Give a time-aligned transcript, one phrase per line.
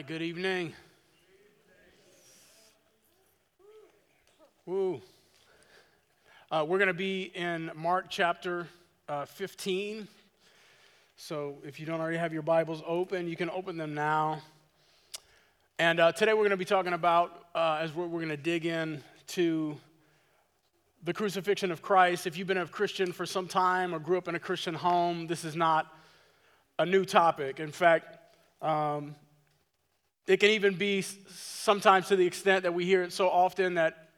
[0.00, 0.72] right, good evening.
[4.64, 4.98] Woo.
[6.50, 8.66] Uh, we're going to be in Mark chapter
[9.10, 10.08] uh, 15.
[11.18, 14.40] So if you don't already have your Bibles open, you can open them now.
[15.78, 18.38] And uh, today we're going to be talking about, uh, as we're, we're going to
[18.38, 19.76] dig in to
[21.04, 22.26] the crucifixion of Christ.
[22.26, 25.26] If you've been a Christian for some time or grew up in a Christian home,
[25.26, 25.92] this is not
[26.78, 27.60] a new topic.
[27.60, 28.16] In fact,
[28.62, 29.14] um,
[30.30, 34.10] it can even be sometimes to the extent that we hear it so often that,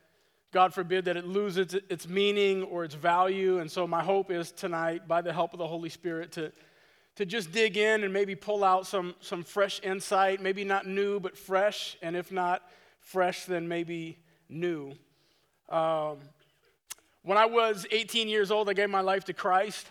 [0.52, 3.60] God forbid, that it loses its meaning or its value.
[3.60, 6.52] And so, my hope is tonight, by the help of the Holy Spirit, to,
[7.16, 11.18] to just dig in and maybe pull out some, some fresh insight, maybe not new,
[11.18, 11.96] but fresh.
[12.02, 12.60] And if not
[13.00, 14.18] fresh, then maybe
[14.50, 14.92] new.
[15.70, 16.18] Um,
[17.22, 19.86] when I was 18 years old, I gave my life to Christ.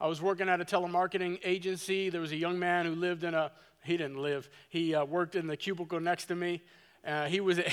[0.00, 2.10] I was working at a telemarketing agency.
[2.10, 3.52] There was a young man who lived in a
[3.82, 4.48] he didn't live.
[4.68, 6.62] He uh, worked in the cubicle next to me.
[7.06, 7.72] Uh, he was, it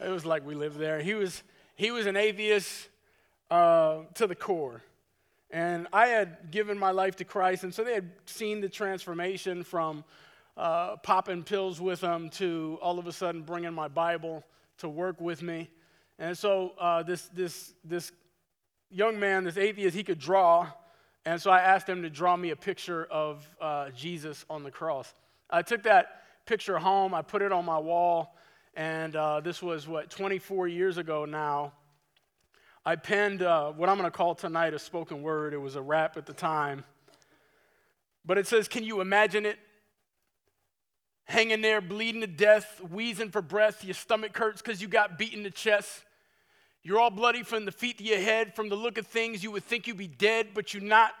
[0.00, 1.00] was like we lived there.
[1.00, 1.42] He was,
[1.76, 2.88] he was an atheist
[3.50, 4.82] uh, to the core.
[5.50, 9.62] And I had given my life to Christ, and so they had seen the transformation
[9.64, 10.02] from
[10.56, 14.44] uh, popping pills with him to all of a sudden bringing my Bible
[14.78, 15.68] to work with me.
[16.18, 18.12] And so uh, this, this, this
[18.90, 20.68] young man, this atheist, he could draw
[21.24, 24.70] and so I asked him to draw me a picture of uh, Jesus on the
[24.70, 25.12] cross.
[25.48, 28.36] I took that picture home, I put it on my wall,
[28.74, 31.72] and uh, this was what, 24 years ago now.
[32.84, 35.54] I penned uh, what I'm going to call tonight a spoken word.
[35.54, 36.84] It was a rap at the time.
[38.24, 39.58] But it says, Can you imagine it?
[41.24, 45.32] Hanging there, bleeding to death, wheezing for breath, your stomach hurts because you got beat
[45.32, 46.02] in the chest.
[46.84, 48.54] You're all bloody from the feet to your head.
[48.54, 51.12] From the look of things, you would think you'd be dead, but you're not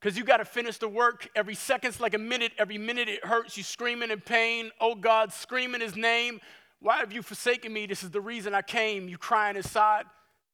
[0.00, 1.28] because you got to finish the work.
[1.34, 2.52] Every second's like a minute.
[2.58, 3.56] Every minute it hurts.
[3.56, 4.70] You screaming in pain.
[4.80, 6.40] Oh God, screaming his name.
[6.80, 7.86] Why have you forsaken me?
[7.86, 9.08] This is the reason I came.
[9.08, 10.04] You crying inside,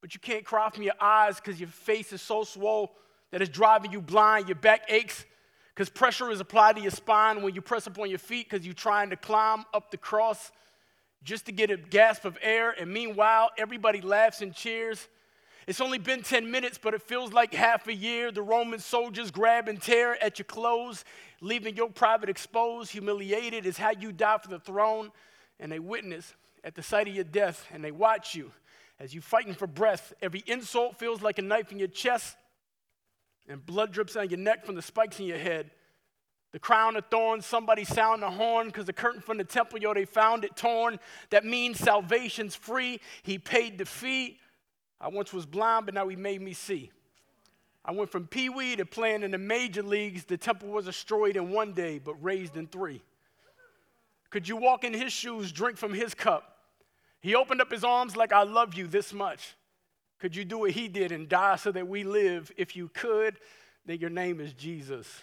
[0.01, 2.89] but you can't cry from your eyes because your face is so swollen
[3.31, 4.49] that it's driving you blind.
[4.49, 5.25] Your back aches
[5.75, 8.75] because pressure is applied to your spine when you press upon your feet because you're
[8.75, 10.51] trying to climb up the cross
[11.25, 12.75] just to get a gasp of air.
[12.79, 15.09] And meanwhile, everybody laughs and cheers.
[15.67, 18.33] It's only been 10 minutes, but it feels like half a year.
[18.33, 21.05] The Roman soldiers grab and tear at your clothes,
[21.41, 25.13] leaving your private exposed, humiliated is how you die for the throne.
[25.61, 26.35] And they witness
[26.65, 28.51] at the sight of your death, and they watch you
[28.99, 30.13] as you fighting for breath.
[30.21, 32.37] Every insult feels like a knife in your chest,
[33.49, 35.71] and blood drips down your neck from the spikes in your head
[36.53, 39.95] the crown of thorns, somebody sound the horn because the curtain from the temple, yo,
[39.95, 41.01] they found it torn.
[41.31, 43.01] That means salvation's free.
[43.23, 44.39] He paid the fee.
[45.01, 46.91] I once was blind, but now he made me see.
[47.85, 50.25] I went from pee wee to playing in the major leagues.
[50.25, 53.03] The temple was destroyed in one day, but raised in three.
[54.31, 56.59] Could you walk in his shoes, drink from his cup?
[57.21, 59.57] He opened up his arms like, I love you this much.
[60.21, 62.53] Could you do what he did and die so that we live?
[62.57, 63.39] If you could,
[63.87, 65.23] then your name is Jesus.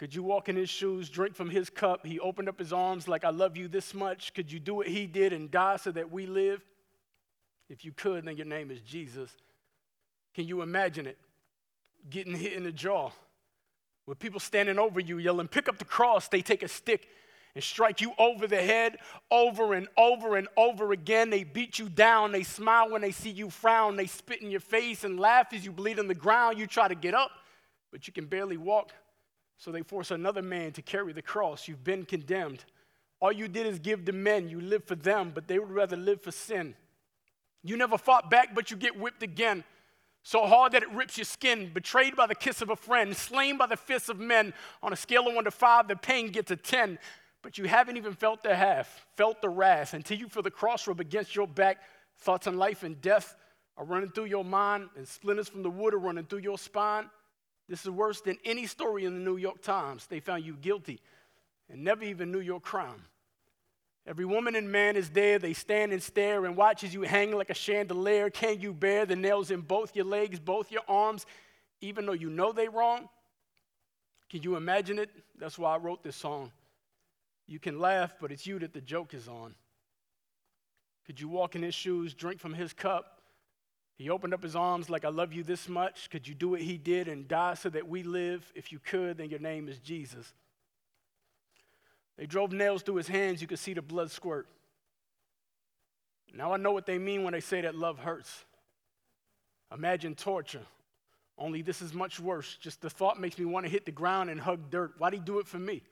[0.00, 2.06] Could you walk in his shoes, drink from his cup?
[2.06, 4.32] He opened up his arms like, I love you this much.
[4.32, 6.62] Could you do what he did and die so that we live?
[7.68, 9.30] If you could, then your name is Jesus.
[10.34, 11.18] Can you imagine it?
[12.08, 13.10] Getting hit in the jaw
[14.06, 16.28] with people standing over you yelling, Pick up the cross.
[16.28, 17.06] They take a stick
[17.54, 18.96] and strike you over the head
[19.30, 21.28] over and over and over again.
[21.28, 22.32] They beat you down.
[22.32, 23.96] They smile when they see you frown.
[23.96, 26.58] They spit in your face and laugh as you bleed on the ground.
[26.58, 27.32] You try to get up,
[27.92, 28.92] but you can barely walk.
[29.60, 31.68] So they force another man to carry the cross.
[31.68, 32.64] You've been condemned.
[33.20, 34.48] All you did is give to men.
[34.48, 36.74] You live for them, but they would rather live for sin.
[37.62, 39.62] You never fought back, but you get whipped again.
[40.22, 43.58] So hard that it rips your skin, betrayed by the kiss of a friend, slain
[43.58, 44.54] by the fists of men.
[44.82, 46.98] On a scale of one to five, the pain gets a 10.
[47.42, 50.88] But you haven't even felt the half, felt the wrath, until you feel the cross
[50.88, 51.82] rub against your back.
[52.20, 53.36] Thoughts on life and death
[53.76, 57.10] are running through your mind, and splinters from the wood are running through your spine.
[57.70, 60.08] This is worse than any story in the New York Times.
[60.08, 61.00] They found you guilty
[61.70, 63.04] and never even knew your crime.
[64.04, 65.38] Every woman and man is there.
[65.38, 68.28] They stand and stare and watch as you hang like a chandelier.
[68.28, 71.26] Can you bear the nails in both your legs, both your arms,
[71.80, 73.08] even though you know they're wrong?
[74.30, 75.10] Can you imagine it?
[75.38, 76.50] That's why I wrote this song.
[77.46, 79.54] You can laugh, but it's you that the joke is on.
[81.06, 83.19] Could you walk in his shoes, drink from his cup,
[84.00, 86.08] he opened up his arms like, I love you this much.
[86.08, 88.50] Could you do what he did and die so that we live?
[88.54, 90.32] If you could, then your name is Jesus.
[92.16, 93.42] They drove nails through his hands.
[93.42, 94.46] You could see the blood squirt.
[96.32, 98.46] Now I know what they mean when they say that love hurts.
[99.70, 100.64] Imagine torture.
[101.36, 102.56] Only this is much worse.
[102.58, 104.94] Just the thought makes me want to hit the ground and hug dirt.
[104.96, 105.82] Why'd he do it for me?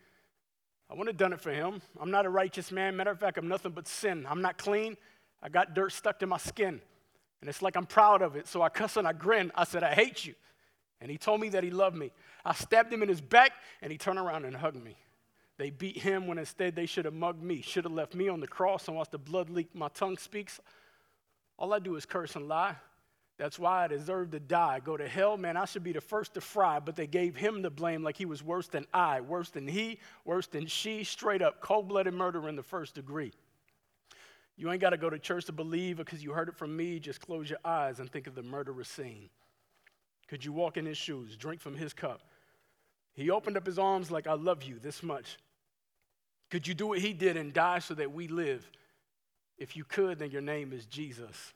[0.89, 1.83] I wouldn't have done it for him.
[2.01, 2.97] I'm not a righteous man.
[2.97, 4.25] Matter of fact, I'm nothing but sin.
[4.27, 4.97] I'm not clean.
[5.43, 6.81] I got dirt stuck to my skin.
[7.41, 8.49] And it's like I'm proud of it.
[8.49, 9.53] So I cuss and I grin.
[9.55, 10.35] I said, I hate you.
[11.01, 12.11] And he told me that he loved me.
[12.45, 14.97] I stabbed him in his back and he turned around and hugged me.
[15.57, 18.41] They beat him when instead they should have mugged me, should have left me on
[18.41, 19.75] the cross and watched the blood leak.
[19.75, 20.61] My tongue speaks.
[21.59, 22.77] All I do is curse and lie.
[23.39, 24.81] That's why I deserve to die.
[24.81, 25.57] Go to hell, man.
[25.57, 28.25] I should be the first to fry, but they gave him the blame like he
[28.25, 32.49] was worse than I, worse than he, worse than she, straight up cold blooded murder
[32.49, 33.33] in the first degree.
[34.59, 36.99] You ain't got to go to church to believe because you heard it from me.
[36.99, 39.31] Just close your eyes and think of the murderous scene.
[40.27, 42.23] Could you walk in his shoes, drink from his cup?
[43.15, 45.39] He opened up his arms like, I love you this much.
[46.51, 48.69] Could you do what he did and die so that we live?
[49.59, 51.55] If you could, then your name is Jesus.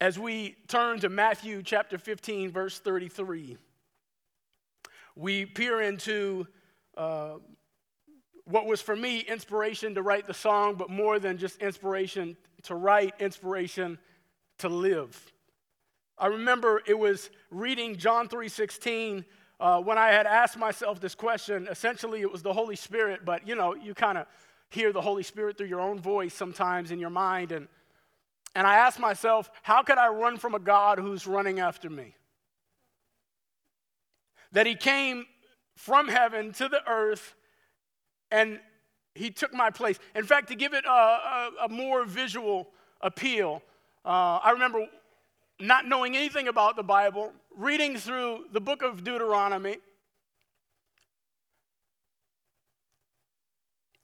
[0.00, 3.56] As we turn to Matthew chapter 15, verse 33,
[5.16, 6.46] we peer into
[6.96, 7.36] uh,
[8.48, 12.74] what was for me inspiration to write the song, but more than just inspiration to
[12.74, 13.98] write, inspiration
[14.58, 15.32] to live.
[16.16, 19.24] I remember it was reading John 3:16
[19.60, 21.68] uh, when I had asked myself this question.
[21.70, 24.26] Essentially, it was the Holy Spirit, but you know, you kind of
[24.70, 27.68] hear the Holy Spirit through your own voice sometimes in your mind, and
[28.54, 32.14] and I asked myself, how could I run from a God who's running after me?
[34.52, 35.26] That he came
[35.76, 37.34] from heaven to the earth
[38.30, 38.60] and
[39.14, 39.98] he took my place.
[40.14, 42.68] In fact, to give it a, a, a more visual
[43.00, 43.62] appeal,
[44.04, 44.86] uh, I remember
[45.60, 49.78] not knowing anything about the Bible, reading through the book of Deuteronomy,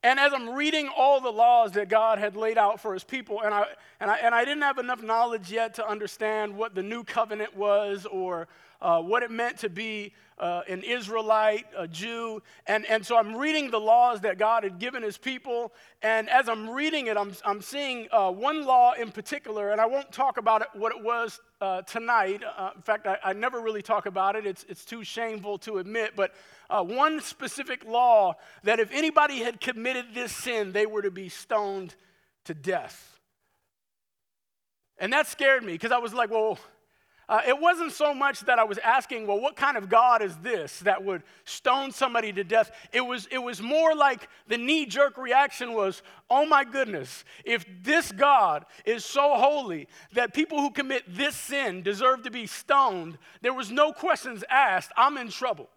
[0.05, 3.41] And as I'm reading all the laws that God had laid out for his people,
[3.43, 3.65] and I,
[4.01, 7.57] and I, and I didn't have enough knowledge yet to understand what the new covenant
[7.57, 8.47] was or
[8.85, 12.43] uh, what it meant to be uh, an Israelite, a Jew.
[12.67, 15.73] And, and so I'm reading the laws that God had given his people.
[16.03, 19.87] And as I'm reading it, I'm, I'm seeing uh, one law in particular, and I
[19.87, 22.43] won't talk about it, what it was uh, tonight.
[22.45, 25.79] Uh, in fact, I, I, never really talk about it, it's, it's too shameful to
[25.79, 26.13] admit.
[26.15, 26.35] But
[26.69, 28.35] uh, one specific law
[28.65, 31.95] that if anybody had committed this sin, they were to be stoned
[32.45, 33.19] to death.
[34.99, 36.59] And that scared me because I was like, well,
[37.29, 40.37] uh, it wasn't so much that I was asking, well, what kind of God is
[40.39, 42.71] this that would stone somebody to death?
[42.93, 47.65] It was, it was more like the knee jerk reaction was, oh my goodness, if
[47.83, 53.19] this God is so holy that people who commit this sin deserve to be stoned,
[53.41, 55.69] there was no questions asked, I'm in trouble.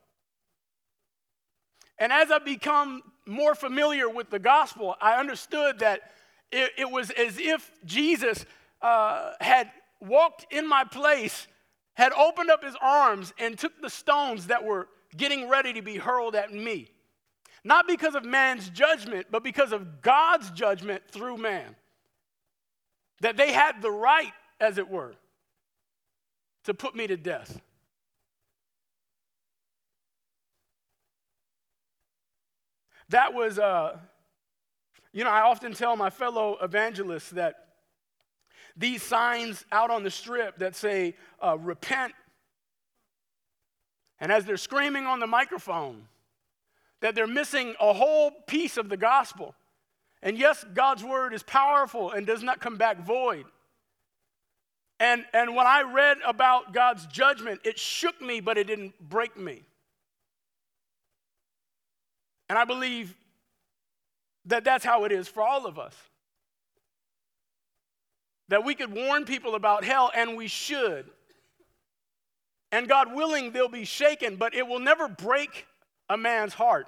[1.98, 6.02] And as I become more familiar with the gospel, I understood that
[6.52, 8.46] it, it was as if Jesus
[8.82, 11.48] uh, had walked in my place,
[11.96, 15.98] had opened up his arms and took the stones that were getting ready to be
[15.98, 16.90] hurled at me.
[17.64, 21.76] Not because of man's judgment, but because of God's judgment through man.
[23.22, 25.16] That they had the right, as it were,
[26.66, 27.60] to put me to death.
[33.10, 33.98] That was, uh,
[35.14, 37.67] you know, I often tell my fellow evangelists that
[38.78, 42.14] these signs out on the strip that say, uh, repent.
[44.20, 46.08] And as they're screaming on the microphone,
[47.02, 49.56] that they're missing a whole piece of the gospel.
[50.22, 53.46] And yes, God's word is powerful and does not come back void.
[55.00, 59.38] And, and when I read about God's judgment, it shook me, but it didn't break
[59.38, 59.64] me.
[62.50, 63.16] And I believe
[64.46, 65.94] that that's how it is for all of us
[68.50, 71.06] that we could warn people about hell, and we should.
[72.72, 75.66] And God willing, they'll be shaken, but it will never break
[76.10, 76.88] a man's heart.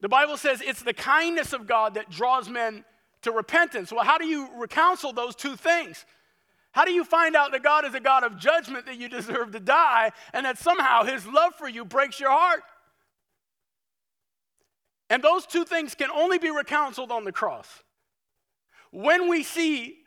[0.00, 2.84] The Bible says it's the kindness of God that draws men
[3.22, 3.92] to repentance.
[3.92, 6.04] Well, how do you reconcile those two things?
[6.72, 9.52] How do you find out that God is a God of judgment, that you deserve
[9.52, 12.62] to die, and that somehow his love for you breaks your heart?
[15.10, 17.66] And those two things can only be reconciled on the cross.
[18.92, 19.98] When we see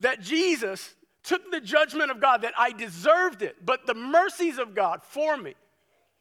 [0.00, 4.74] that Jesus took the judgment of God, that I deserved it, but the mercies of
[4.74, 5.54] God for me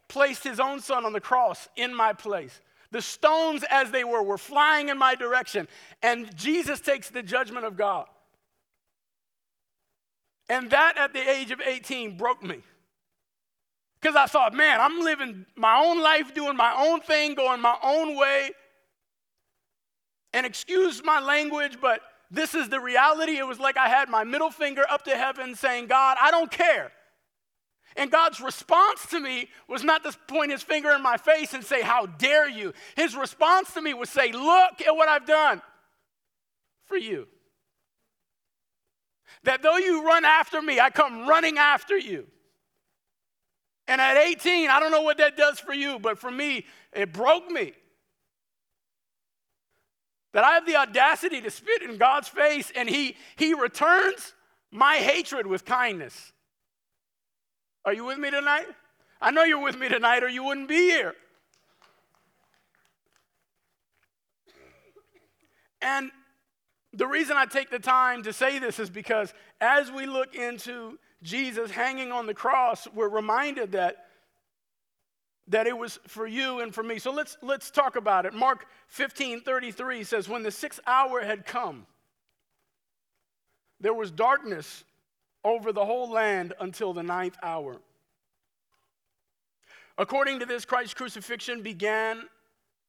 [0.08, 2.62] placed his own son on the cross in my place.
[2.92, 5.68] The stones, as they were, were flying in my direction,
[6.02, 8.08] and Jesus takes the judgment of God.
[10.50, 12.62] And that at the age of 18 broke me.
[14.00, 17.76] Because I thought, man, I'm living my own life, doing my own thing, going my
[17.84, 18.52] own way.
[20.34, 23.38] And excuse my language, but this is the reality.
[23.38, 26.52] It was like I had my middle finger up to heaven saying, God, I don't
[26.52, 26.92] care.
[27.96, 31.64] And God's response to me was not to point his finger in my face and
[31.64, 32.74] say, How dare you?
[32.96, 35.62] His response to me was say, Look at what I've done
[36.86, 37.28] for you.
[39.44, 42.28] That though you run after me, I come running after you.
[43.88, 47.14] And at 18, I don't know what that does for you, but for me, it
[47.14, 47.74] broke me.
[50.34, 54.34] That I have the audacity to spit in God's face and he, he returns
[54.72, 56.34] my hatred with kindness.
[57.86, 58.68] Are you with me tonight?
[59.22, 61.16] I know you're with me tonight, or you wouldn't be here.
[65.82, 66.12] And
[66.94, 71.00] the reason I take the time to say this is because as we look into
[71.24, 74.07] Jesus hanging on the cross, we're reminded that
[75.50, 77.00] that it was for you and for me.
[77.00, 78.34] So let's let's talk about it.
[78.34, 81.86] Mark 15, 33 says, When the sixth hour had come,
[83.80, 84.84] there was darkness
[85.44, 87.78] over the whole land until the ninth hour.
[89.98, 92.24] According to this, Christ's crucifixion began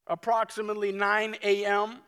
[0.06, 1.98] approximately 9 a.m.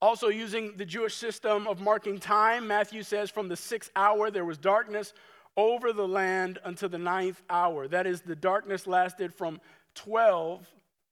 [0.00, 4.44] Also, using the Jewish system of marking time, Matthew says from the sixth hour there
[4.44, 5.12] was darkness
[5.58, 7.88] over the land until the ninth hour.
[7.88, 9.60] That is, the darkness lasted from
[9.96, 10.64] 12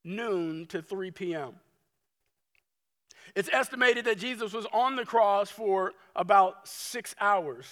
[0.05, 1.57] noon to 3 p.m.
[3.35, 7.67] It's estimated that Jesus was on the cross for about six hours.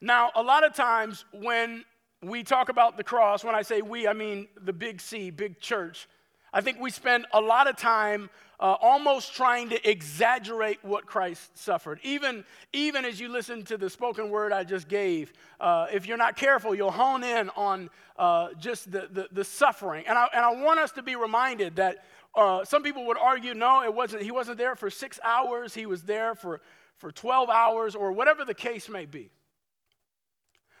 [0.00, 1.84] Now, a lot of times when
[2.20, 5.60] we talk about the cross, when I say we, I mean the big C, big
[5.60, 6.08] church,
[6.52, 11.56] I think we spend a lot of time uh, almost trying to exaggerate what Christ
[11.58, 12.00] suffered.
[12.02, 16.16] Even, even as you listen to the spoken word I just gave, uh, if you're
[16.16, 20.04] not careful, you'll hone in on uh, just the, the, the, suffering.
[20.06, 23.54] And I, and I want us to be reminded that uh, some people would argue,
[23.54, 26.60] no, it wasn't, he wasn't there for six hours, he was there for,
[26.96, 29.30] for 12 hours, or whatever the case may be.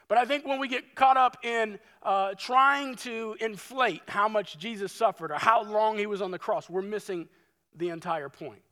[0.08, 4.56] But I think when we get caught up in uh, trying to inflate how much
[4.56, 7.28] Jesus suffered or how long he was on the cross, we're missing
[7.76, 8.62] the entire point.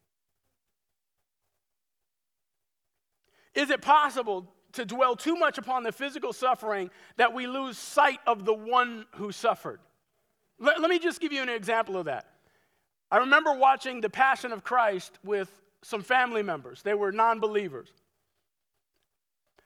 [3.54, 8.18] Is it possible to dwell too much upon the physical suffering that we lose sight
[8.26, 9.80] of the one who suffered?
[10.58, 12.26] Let, let me just give you an example of that.
[13.10, 15.50] I remember watching The Passion of Christ with
[15.82, 17.92] some family members, they were non believers.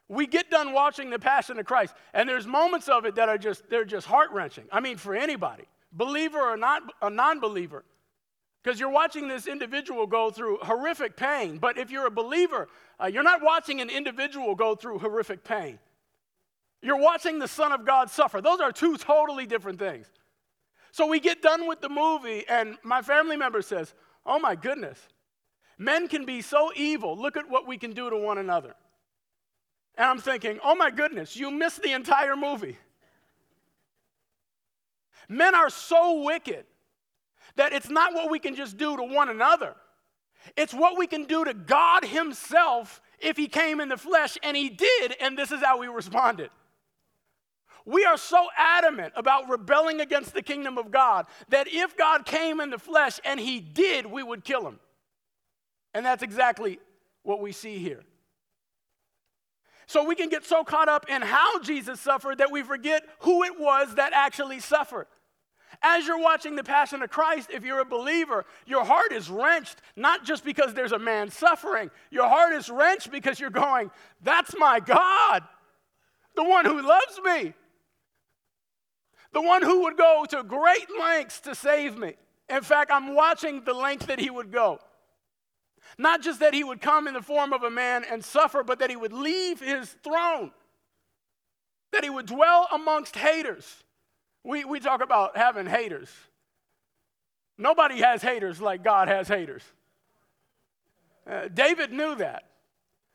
[0.08, 3.38] We get done watching the Passion of Christ, and there's moments of it that are
[3.38, 4.64] just they're just heart wrenching.
[4.72, 7.84] I mean, for anybody, believer or not a non-believer,
[8.62, 11.58] because you're watching this individual go through horrific pain.
[11.58, 12.68] But if you're a believer,
[13.00, 15.78] uh, you're not watching an individual go through horrific pain.
[16.82, 18.40] You're watching the Son of God suffer.
[18.40, 20.06] Those are two totally different things.
[20.92, 24.98] So we get done with the movie, and my family member says, "Oh my goodness,
[25.76, 27.16] men can be so evil.
[27.16, 28.74] Look at what we can do to one another."
[29.98, 32.78] And I'm thinking, oh my goodness, you missed the entire movie.
[35.28, 36.66] Men are so wicked
[37.58, 39.74] that it's not what we can just do to one another,
[40.56, 44.56] it's what we can do to God Himself if He came in the flesh, and
[44.56, 46.50] He did, and this is how we responded.
[47.84, 52.60] We are so adamant about rebelling against the kingdom of God that if God came
[52.60, 54.78] in the flesh and He did, we would kill Him.
[55.94, 56.78] And that's exactly
[57.22, 58.04] what we see here.
[59.86, 63.42] So we can get so caught up in how Jesus suffered that we forget who
[63.42, 65.06] it was that actually suffered.
[65.82, 69.80] As you're watching the Passion of Christ, if you're a believer, your heart is wrenched,
[69.96, 71.90] not just because there's a man suffering.
[72.10, 73.90] Your heart is wrenched because you're going,
[74.22, 75.42] That's my God,
[76.34, 77.54] the one who loves me,
[79.32, 82.14] the one who would go to great lengths to save me.
[82.48, 84.80] In fact, I'm watching the length that he would go.
[85.96, 88.78] Not just that he would come in the form of a man and suffer, but
[88.80, 90.50] that he would leave his throne,
[91.92, 93.84] that he would dwell amongst haters.
[94.48, 96.08] We, we talk about having haters.
[97.58, 99.62] Nobody has haters like God has haters.
[101.30, 102.44] Uh, David knew that,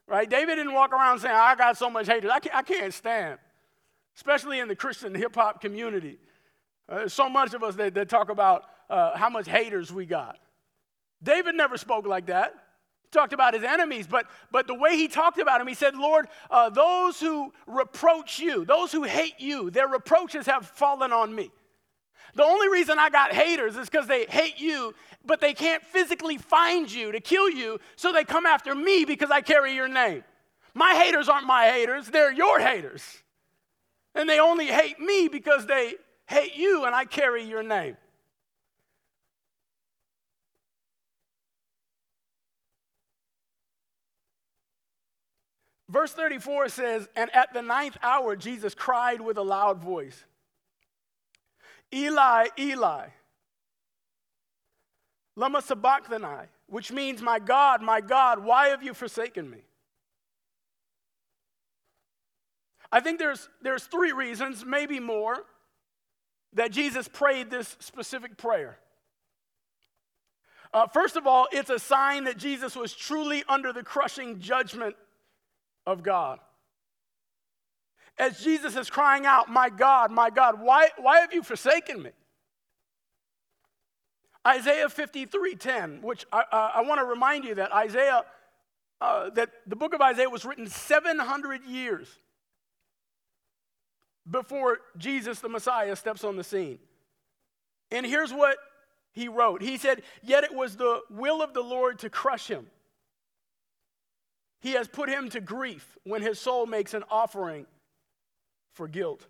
[0.08, 0.30] right?
[0.30, 2.30] David didn't walk around saying, I got so much haters.
[2.32, 3.40] I can't, I can't stand,
[4.16, 6.20] especially in the Christian hip hop community.
[6.88, 10.38] Uh, so much of us that, that talk about uh, how much haters we got.
[11.24, 12.54] David never spoke like that.
[13.14, 16.28] Talked about his enemies, but, but the way he talked about him, he said, Lord,
[16.50, 21.52] uh, those who reproach you, those who hate you, their reproaches have fallen on me.
[22.34, 26.40] The only reason I got haters is because they hate you, but they can't physically
[26.40, 30.24] find you to kill you, so they come after me because I carry your name.
[30.74, 33.04] My haters aren't my haters, they're your haters.
[34.16, 37.96] And they only hate me because they hate you and I carry your name.
[45.94, 50.24] Verse 34 says, And at the ninth hour, Jesus cried with a loud voice,
[51.94, 53.10] Eli, Eli,
[55.36, 59.60] Lama Sabachthani, which means, My God, my God, why have you forsaken me?
[62.92, 65.46] I think there's, there's three reasons, maybe more,
[66.54, 68.80] that Jesus prayed this specific prayer.
[70.74, 74.96] Uh, first of all, it's a sign that Jesus was truly under the crushing judgment
[75.86, 76.40] of God.
[78.18, 82.12] As Jesus is crying out, My God, my God, why, why have you forsaken me?
[84.46, 88.24] Isaiah 53 10, which I, I want to remind you that Isaiah,
[89.00, 92.10] uh, that the book of Isaiah was written 700 years
[94.30, 96.80] before Jesus the Messiah steps on the scene.
[97.92, 98.58] And here's what
[99.14, 102.68] he wrote He said, Yet it was the will of the Lord to crush him.
[104.64, 107.66] He has put him to grief when his soul makes an offering
[108.72, 109.28] for guilt.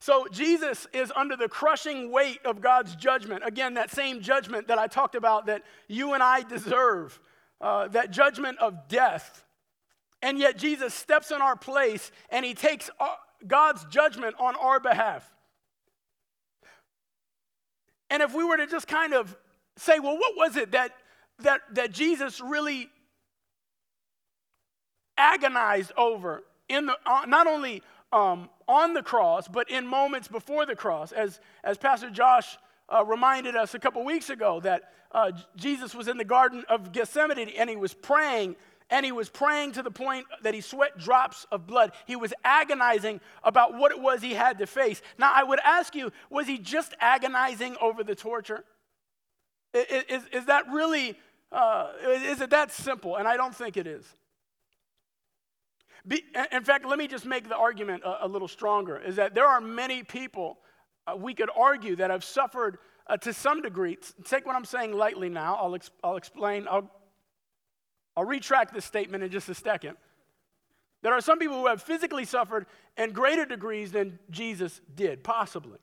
[0.00, 3.44] So Jesus is under the crushing weight of God's judgment.
[3.46, 7.20] Again, that same judgment that I talked about that you and I deserve,
[7.60, 9.44] uh, that judgment of death.
[10.20, 13.06] And yet Jesus steps in our place and he takes uh,
[13.46, 15.30] God's judgment on our behalf.
[18.10, 19.36] And if we were to just kind of
[19.76, 20.90] say, well, what was it that,
[21.38, 22.90] that, that Jesus really
[25.16, 30.66] agonized over in the, uh, not only um, on the cross, but in moments before
[30.66, 32.56] the cross, as, as Pastor Josh
[32.88, 36.92] uh, reminded us a couple weeks ago, that uh, Jesus was in the Garden of
[36.92, 38.56] Gethsemane and he was praying
[38.90, 41.92] and he was praying to the point that he sweat drops of blood.
[42.06, 45.00] He was agonizing about what it was he had to face.
[45.18, 48.62] Now, I would ask you, was he just agonizing over the torture?
[49.72, 51.18] Is, is, is that really,
[51.50, 53.16] uh, is it that simple?
[53.16, 54.04] And I don't think it is.
[56.06, 59.34] Be, in fact, let me just make the argument a, a, little stronger is that
[59.34, 60.58] there are many people
[61.06, 63.96] uh, we could argue that have suffered uh, to some degree.
[64.24, 65.56] Take what I'm saying lightly now.
[65.56, 66.66] I'll, ex- I'll explain.
[66.70, 66.90] I'll
[68.16, 69.96] I'll retract this statement in just a second.
[71.02, 75.78] There are some people who have physically suffered in greater degrees than Jesus did, possibly.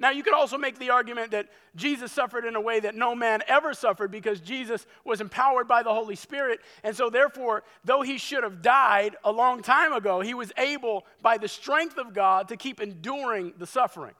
[0.00, 3.14] Now, you could also make the argument that Jesus suffered in a way that no
[3.14, 6.60] man ever suffered because Jesus was empowered by the Holy Spirit.
[6.82, 11.04] And so, therefore, though he should have died a long time ago, he was able,
[11.20, 14.14] by the strength of God, to keep enduring the suffering.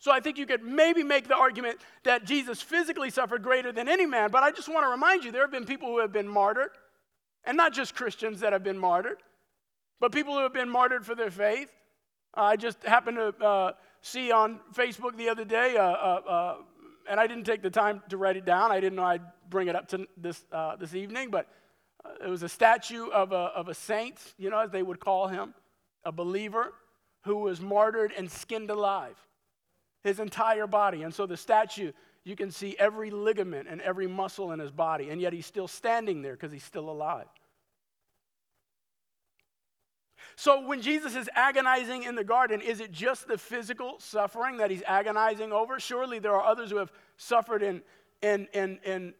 [0.00, 3.88] So I think you could maybe make the argument that Jesus physically suffered greater than
[3.88, 6.12] any man, but I just want to remind you there have been people who have
[6.12, 6.70] been martyred,
[7.44, 9.18] and not just Christians that have been martyred,
[10.00, 11.70] but people who have been martyred for their faith.
[12.34, 16.56] I just happened to uh, see on Facebook the other day, uh, uh, uh
[17.08, 18.70] and I didn't take the time to write it down.
[18.70, 21.48] I didn't know I'd bring it up to this, uh, this evening, but
[22.24, 25.28] it was a statue of a, of a saint, you know, as they would call
[25.28, 25.54] him,
[26.04, 26.72] a believer
[27.24, 29.16] who was martyred and skinned alive
[30.02, 31.02] his entire body.
[31.02, 31.92] And so the statue,
[32.24, 35.68] you can see every ligament and every muscle in his body, and yet he's still
[35.68, 37.26] standing there because he's still alive.
[40.36, 44.70] So when Jesus is agonizing in the garden, is it just the physical suffering that
[44.70, 45.78] he's agonizing over?
[45.78, 47.82] Surely there are others who have suffered in,
[48.22, 49.14] in, in, in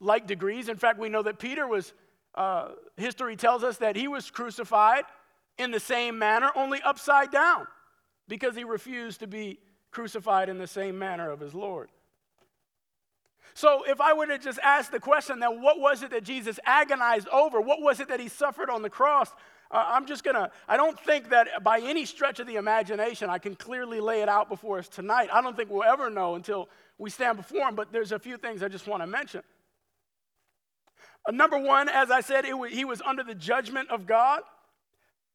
[0.00, 0.68] like degrees.
[0.68, 1.92] In fact, we know that Peter was,
[2.34, 5.04] uh, history tells us that he was crucified
[5.58, 7.66] in the same manner, only upside down,
[8.28, 9.58] because he refused to be
[9.90, 11.90] crucified in the same manner of his Lord.
[13.54, 16.60] So, if I were to just ask the question, then what was it that Jesus
[16.66, 17.58] agonized over?
[17.58, 19.30] What was it that he suffered on the cross?
[19.70, 23.38] Uh, I'm just gonna, I don't think that by any stretch of the imagination I
[23.38, 25.28] can clearly lay it out before us tonight.
[25.32, 28.36] I don't think we'll ever know until we stand before him, but there's a few
[28.36, 29.42] things I just wanna mention.
[31.26, 34.42] Uh, number one, as I said, was, he was under the judgment of God.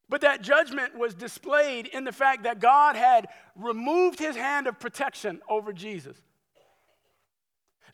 [0.08, 4.78] But that judgment was displayed in the fact that God had removed his hand of
[4.78, 6.20] protection over Jesus.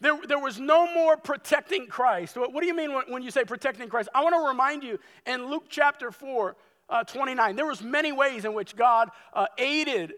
[0.01, 2.37] There, there was no more protecting Christ.
[2.37, 4.09] What, what do you mean when, when, you say protecting Christ?
[4.15, 6.57] I want to remind you in Luke chapter 4,
[6.89, 10.15] uh, 29, there was many ways in which God uh, aided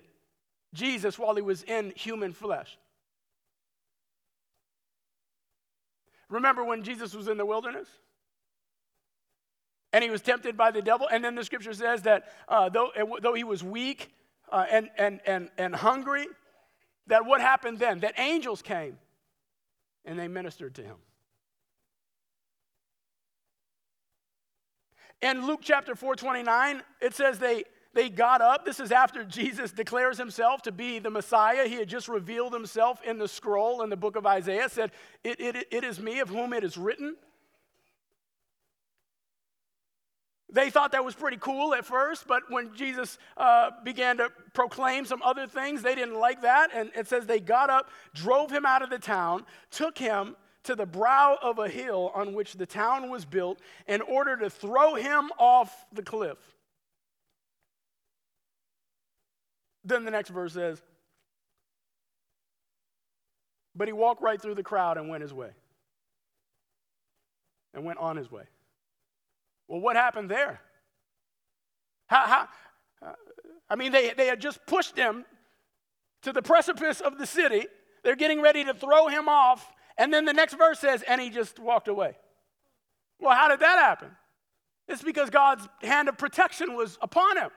[0.75, 2.79] Jesus while he was in human flesh.
[6.29, 7.89] Remember when Jesus was in the wilderness?
[9.93, 11.09] and he was tempted by the devil.
[11.11, 12.91] And then the scripture says that uh, though,
[13.21, 14.13] though he was weak
[14.51, 16.27] uh, and, and, and, and hungry,
[17.09, 18.01] that what happened then?
[18.01, 18.99] That angels came
[20.05, 20.97] and they ministered to him.
[25.23, 28.65] In Luke chapter 429, it says they, they got up.
[28.65, 31.69] This is after Jesus declares himself to be the Messiah.
[31.69, 35.39] He had just revealed himself in the scroll in the book of Isaiah, said, It,
[35.41, 37.17] it, it is me of whom it is written.
[40.53, 45.05] They thought that was pretty cool at first, but when Jesus uh, began to proclaim
[45.05, 46.71] some other things, they didn't like that.
[46.75, 50.75] And it says they got up, drove him out of the town, took him to
[50.75, 54.95] the brow of a hill on which the town was built in order to throw
[54.95, 56.39] him off the cliff.
[59.85, 60.83] Then the next verse says,
[63.75, 65.51] But he walked right through the crowd and went his way.
[67.73, 68.43] And went on his way.
[69.71, 70.61] Well, what happened there?
[72.09, 72.49] How, how,
[73.09, 73.13] uh,
[73.71, 75.25] I mean, they, they had just pushed him
[76.23, 77.67] to the precipice of the city.
[78.03, 79.73] They're getting ready to throw him off.
[79.97, 82.17] And then the next verse says, and he just walked away.
[83.21, 84.09] Well, how did that happen?
[84.89, 87.51] It's because God's hand of protection was upon him.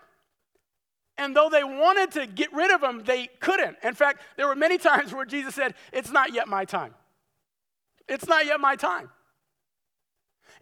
[1.17, 3.77] And though they wanted to get rid of him, they couldn't.
[3.83, 6.93] In fact, there were many times where Jesus said, It's not yet my time.
[8.07, 9.09] It's not yet my time.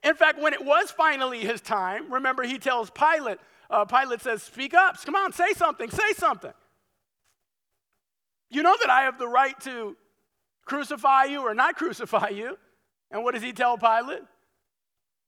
[0.04, 3.38] In fact, when it was finally his time, remember he tells Pilate,
[3.70, 6.54] uh, Pilate says, Speak up, come on, say something, say something.
[8.50, 9.96] You know that I have the right to
[10.66, 12.58] crucify you or not crucify you.
[13.12, 14.24] And what does he tell Pilate?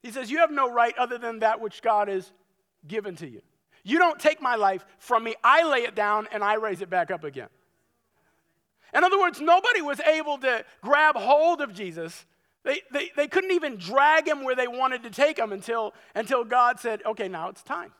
[0.01, 2.31] He says, You have no right other than that which God has
[2.87, 3.41] given to you.
[3.83, 6.89] You don't take my life from me, I lay it down and I raise it
[6.89, 7.49] back up again.
[8.93, 12.25] In other words, nobody was able to grab hold of Jesus
[12.63, 16.43] they, they, they couldn't even drag him where they wanted to take him until, until
[16.43, 17.91] God said, okay, now it's time.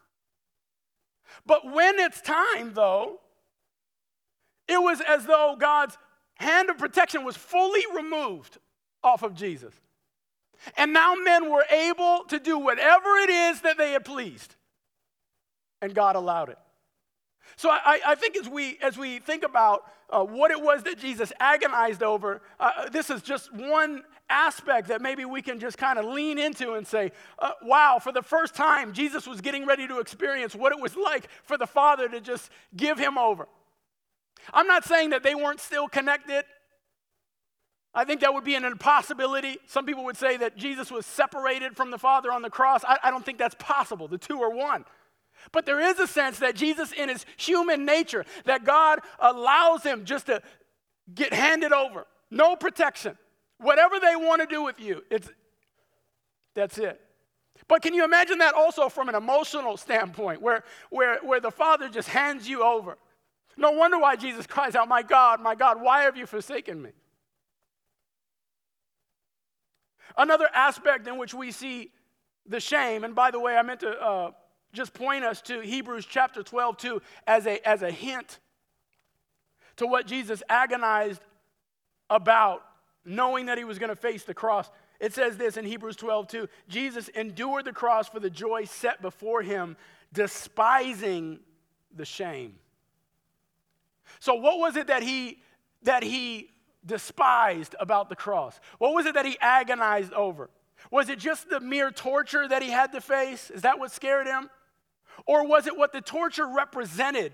[1.46, 3.20] But when it's time, though,
[4.68, 5.98] it was as though God's
[6.36, 8.58] hand of protection was fully removed
[9.04, 9.74] off of Jesus.
[10.78, 14.56] And now men were able to do whatever it is that they had pleased.
[15.82, 16.58] And God allowed it.
[17.58, 20.98] So I, I, think as we, as we think about uh, what it was that
[20.98, 26.00] Jesus agonized over, uh, this is just one aspect that maybe we can just kind
[26.00, 29.88] of lean into and say, uh, wow, for the first time, Jesus was getting ready
[29.88, 33.48] to experience what it was like for the Father to just give him over.
[34.54, 36.44] I'm not saying that they weren't still connected.
[37.94, 39.60] I think that would be an impossibility.
[39.68, 42.84] Some people would say that Jesus was separated from the Father on the cross.
[42.84, 44.08] I, I don't think that's possible.
[44.08, 44.84] The two are one.
[45.52, 50.06] But there is a sense that Jesus, in his human nature, that God allows him
[50.06, 50.42] just to
[51.14, 53.18] get handed over, no protection.
[53.64, 55.30] Whatever they want to do with you, it's,
[56.54, 57.00] that's it.
[57.68, 61.88] But can you imagine that also from an emotional standpoint, where, where, where the Father
[61.88, 62.98] just hands you over?
[63.56, 66.90] No wonder why Jesus cries out, My God, my God, why have you forsaken me?
[70.18, 71.92] Another aspect in which we see
[72.46, 74.32] the shame, and by the way, I meant to uh,
[74.74, 78.40] just point us to Hebrews chapter 12 too, as a, as a hint
[79.78, 81.22] to what Jesus agonized
[82.10, 82.64] about
[83.06, 84.70] knowing that he was going to face the cross.
[85.00, 89.02] It says this in Hebrews 12, 2 Jesus endured the cross for the joy set
[89.02, 89.76] before him,
[90.14, 91.40] despising
[91.96, 92.56] the shame.
[94.20, 95.40] So, what was it that he,
[95.84, 96.50] that he
[96.86, 98.60] despised about the cross?
[98.78, 100.50] What was it that he agonized over?
[100.92, 103.50] Was it just the mere torture that he had to face?
[103.50, 104.50] Is that what scared him?
[105.26, 107.34] Or was it what the torture represented?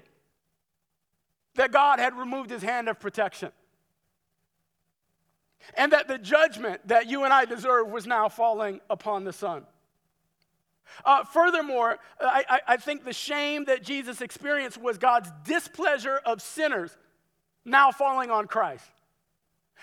[1.55, 3.51] That God had removed his hand of protection
[5.75, 9.65] and that the judgment that you and I deserve was now falling upon the Son.
[11.05, 16.41] Uh, furthermore, I, I, I think the shame that Jesus experienced was God's displeasure of
[16.41, 16.97] sinners
[17.63, 18.89] now falling on Christ.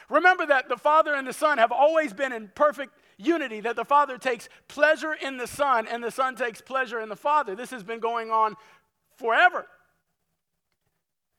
[0.09, 3.85] Remember that the Father and the Son have always been in perfect unity, that the
[3.85, 7.55] Father takes pleasure in the Son and the Son takes pleasure in the Father.
[7.55, 8.57] This has been going on
[9.17, 9.67] forever.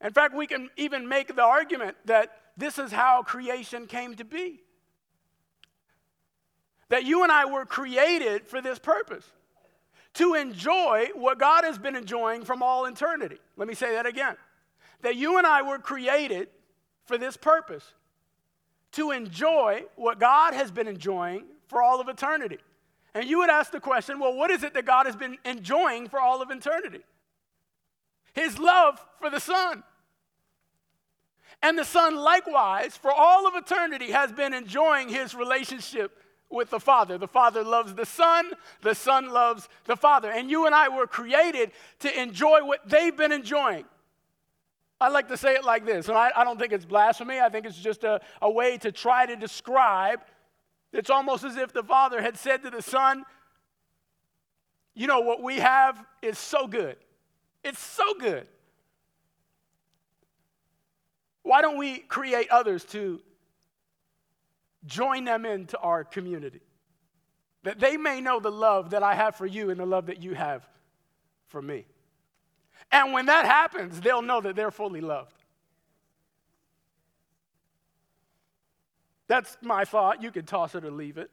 [0.04, 4.26] In fact, we can even make the argument that this is how creation came to
[4.26, 4.62] be.
[6.89, 9.26] That you and I were created for this purpose
[10.15, 13.38] to enjoy what God has been enjoying from all eternity.
[13.56, 14.36] Let me say that again.
[15.02, 16.48] That you and I were created
[17.06, 17.93] for this purpose
[18.93, 22.58] to enjoy what God has been enjoying for all of eternity.
[23.13, 26.08] And you would ask the question well, what is it that God has been enjoying
[26.08, 27.04] for all of eternity?
[28.34, 29.84] His love for the Son.
[31.62, 36.12] And the Son, likewise, for all of eternity, has been enjoying his relationship
[36.50, 37.17] with the Father.
[37.17, 40.32] The Father loves the Son, the Son loves the Father.
[40.32, 43.86] And you and I were created to enjoy what they've been enjoying.
[45.00, 47.39] I like to say it like this, and I, I don't think it's blasphemy.
[47.39, 50.22] I think it's just a, a way to try to describe.
[50.91, 53.24] It's almost as if the Father had said to the Son,
[54.96, 56.98] You know, what we have is so good.
[57.63, 58.48] It's so good.
[61.47, 63.21] Why don't we create others to
[64.86, 66.62] join them into our community?
[67.67, 70.23] that they may know the love that I have for you and the love that
[70.23, 70.65] you have
[71.47, 71.86] for me.
[72.93, 75.43] And when that happens, they'll know that they're fully loved.
[79.27, 80.23] That's my thought.
[80.23, 81.29] You can toss it or leave it.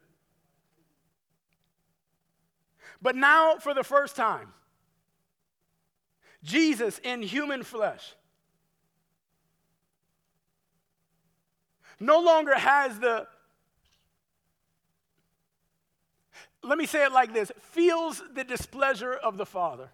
[3.00, 4.52] But now, for the first time,
[6.42, 8.16] Jesus in human flesh
[12.00, 13.26] no longer has the,
[16.62, 19.90] let me say it like this feels the displeasure of the Father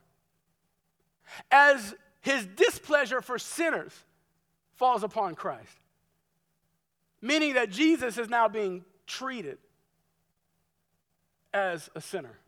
[1.50, 3.92] as his displeasure for sinners
[4.74, 5.78] falls upon Christ.
[7.22, 9.58] Meaning that Jesus is now being treated
[11.52, 12.38] as a sinner.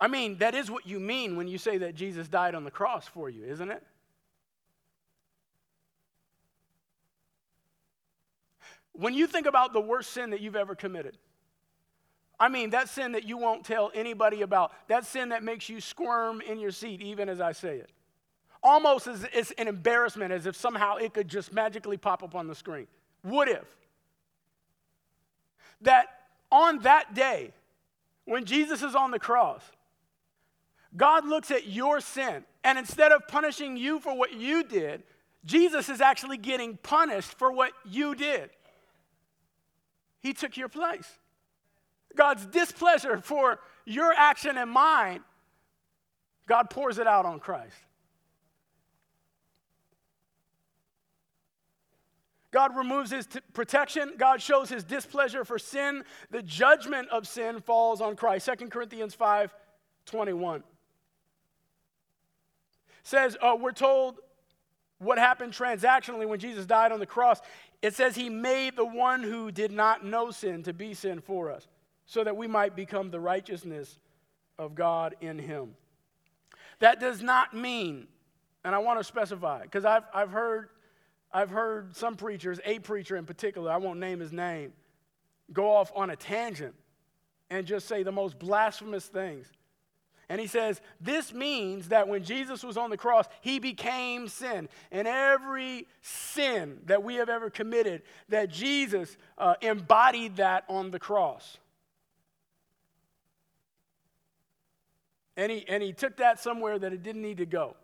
[0.00, 2.70] I mean, that is what you mean when you say that Jesus died on the
[2.70, 3.82] cross for you, isn't it?
[8.98, 11.16] When you think about the worst sin that you've ever committed,
[12.40, 15.80] I mean, that sin that you won't tell anybody about, that sin that makes you
[15.80, 17.90] squirm in your seat, even as I say it.
[18.60, 22.48] Almost as it's an embarrassment, as if somehow it could just magically pop up on
[22.48, 22.88] the screen.
[23.22, 23.64] What if?
[25.82, 26.06] That
[26.50, 27.52] on that day,
[28.24, 29.62] when Jesus is on the cross,
[30.96, 35.04] God looks at your sin, and instead of punishing you for what you did,
[35.44, 38.50] Jesus is actually getting punished for what you did.
[40.20, 41.18] He took your place.
[42.16, 45.20] God's displeasure for your action and mine,
[46.46, 47.76] God pours it out on Christ.
[52.50, 54.14] God removes his t- protection.
[54.16, 56.02] God shows his displeasure for sin.
[56.30, 58.48] The judgment of sin falls on Christ.
[58.58, 59.54] 2 Corinthians 5
[60.06, 60.62] 21
[63.02, 64.18] says, uh, we're told
[64.98, 67.40] what happened transactionally when Jesus died on the cross.
[67.80, 71.50] It says he made the one who did not know sin to be sin for
[71.50, 71.68] us
[72.06, 73.98] so that we might become the righteousness
[74.58, 75.74] of God in him.
[76.80, 78.08] That does not mean,
[78.64, 80.70] and I want to specify, because I've, I've, heard,
[81.32, 84.72] I've heard some preachers, a preacher in particular, I won't name his name,
[85.52, 86.74] go off on a tangent
[87.50, 89.50] and just say the most blasphemous things.
[90.28, 94.68] And he says, This means that when Jesus was on the cross, he became sin.
[94.92, 100.98] And every sin that we have ever committed, that Jesus uh, embodied that on the
[100.98, 101.58] cross.
[105.36, 107.76] And he, and he took that somewhere that it didn't need to go.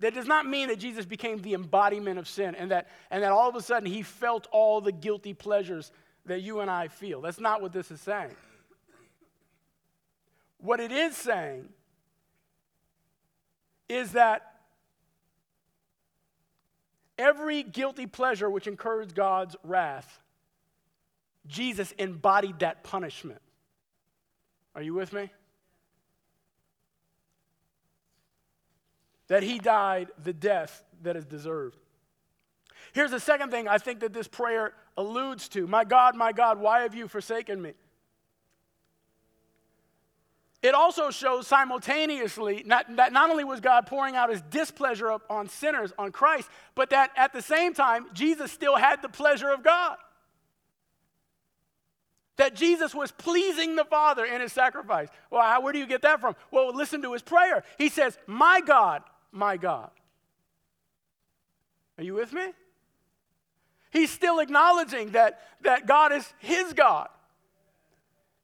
[0.00, 3.32] That does not mean that Jesus became the embodiment of sin and that, and that
[3.32, 5.90] all of a sudden he felt all the guilty pleasures
[6.26, 7.22] that you and I feel.
[7.22, 8.34] That's not what this is saying.
[10.58, 11.68] What it is saying
[13.88, 14.54] is that
[17.18, 20.20] every guilty pleasure which incurs God's wrath,
[21.46, 23.40] Jesus embodied that punishment.
[24.74, 25.30] Are you with me?
[29.28, 31.76] that he died the death that is deserved.
[32.92, 36.58] Here's the second thing I think that this prayer alludes to My God, my God,
[36.58, 37.72] why have you forsaken me?
[40.66, 45.48] It also shows simultaneously not, that not only was God pouring out his displeasure on
[45.48, 49.62] sinners, on Christ, but that at the same time, Jesus still had the pleasure of
[49.62, 49.96] God.
[52.36, 55.08] That Jesus was pleasing the Father in his sacrifice.
[55.30, 56.34] Well, where do you get that from?
[56.50, 57.62] Well, listen to his prayer.
[57.78, 59.92] He says, My God, my God.
[61.96, 62.48] Are you with me?
[63.92, 67.08] He's still acknowledging that, that God is his God.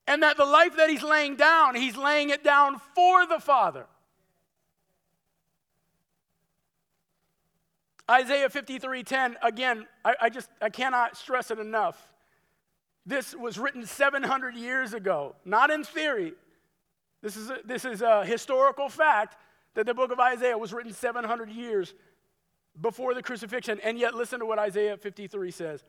[0.06, 3.86] And that the life that he's laying down, he's laying it down for the Father.
[8.10, 12.12] Isaiah 53:10, again, I, I, just I cannot stress it enough.
[13.06, 16.34] This was written 700 years ago, not in theory.
[17.22, 19.36] This is a, this is a historical fact
[19.74, 21.94] that the book of Isaiah was written 700 years
[22.80, 23.80] before the crucifixion.
[23.82, 25.82] And yet, listen to what Isaiah 53 says.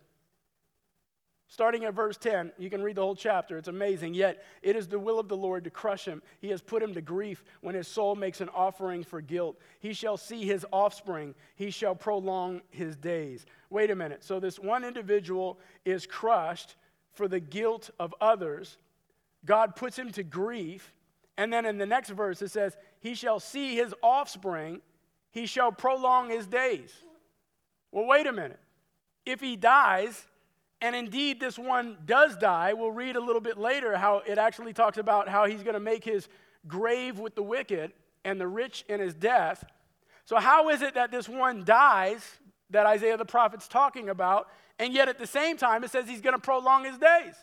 [1.54, 3.60] Starting at verse 10, you can read the whole chapter.
[3.60, 4.16] It's amazing.
[4.16, 6.24] Yet it is the will of the Lord to crush him.
[6.42, 9.60] He has put him to grief when his soul makes an offering for guilt.
[9.80, 11.36] He shall see his offspring.
[11.56, 13.46] He shall prolong his days.
[13.70, 14.24] Wait a minute.
[14.24, 16.76] So, this one individual is crushed
[17.12, 18.80] for the guilt of others.
[19.46, 20.92] God puts him to grief.
[21.38, 24.82] And then in the next verse, it says, He shall see his offspring,
[25.30, 26.92] he shall prolong his days.
[27.92, 28.60] Well, wait a minute.
[29.24, 30.26] If he dies,
[30.84, 34.74] and indeed this one does die, we'll read a little bit later how it actually
[34.74, 36.28] talks about how he's going to make his
[36.68, 37.94] grave with the wicked
[38.26, 39.64] and the rich in his death.
[40.26, 42.22] So, how is it that this one dies
[42.70, 46.20] that Isaiah the prophet's talking about, and yet at the same time it says he's
[46.20, 47.36] going to prolong his days?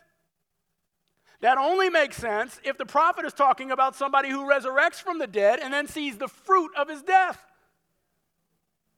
[1.40, 5.26] That only makes sense if the prophet is talking about somebody who resurrects from the
[5.26, 7.42] dead and then sees the fruit of his death.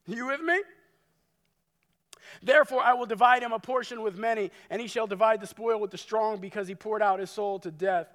[0.09, 0.61] You with me?
[2.43, 5.79] Therefore, I will divide him a portion with many, and he shall divide the spoil
[5.81, 8.09] with the strong, because he poured out his soul to death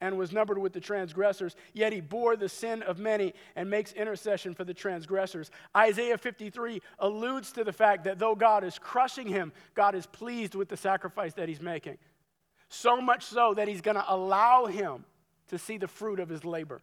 [0.00, 1.56] and was numbered with the transgressors.
[1.72, 5.50] Yet he bore the sin of many and makes intercession for the transgressors.
[5.76, 10.54] Isaiah 53 alludes to the fact that though God is crushing him, God is pleased
[10.54, 11.96] with the sacrifice that he's making.
[12.68, 15.04] So much so that he's going to allow him
[15.48, 16.80] to see the fruit of his labor.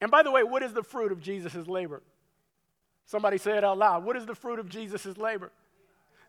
[0.00, 2.02] And by the way, what is the fruit of Jesus' labor?
[3.06, 4.04] Somebody say it out loud.
[4.04, 5.50] What is the fruit of Jesus' labor?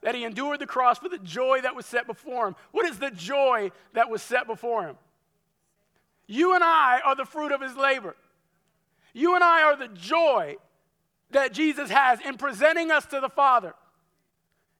[0.02, 2.56] That he endured the cross for the joy that was set before him.
[2.72, 4.98] What is the joy that was set before him?
[6.28, 8.16] You and I are the fruit of his labor.
[9.14, 10.58] You and I are the joy
[11.32, 13.74] that Jesus has in presenting us to the Father.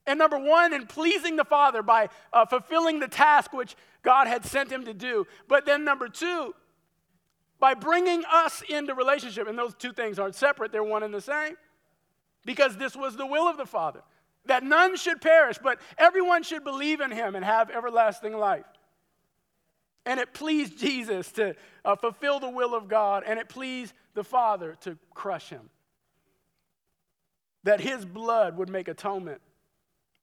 [0.06, 4.44] And number one, in pleasing the Father by uh, fulfilling the task which God had
[4.44, 5.26] sent him to do.
[5.48, 6.54] But then number two,
[7.58, 9.48] by bringing us into relationship.
[9.48, 11.56] And those two things aren't separate, they're one and the same.
[12.44, 14.02] Because this was the will of the Father
[14.46, 18.64] that none should perish, but everyone should believe in him and have everlasting life.
[20.04, 24.24] And it pleased Jesus to uh, fulfill the will of God, and it pleased the
[24.24, 25.68] Father to crush him.
[27.64, 29.40] That his blood would make atonement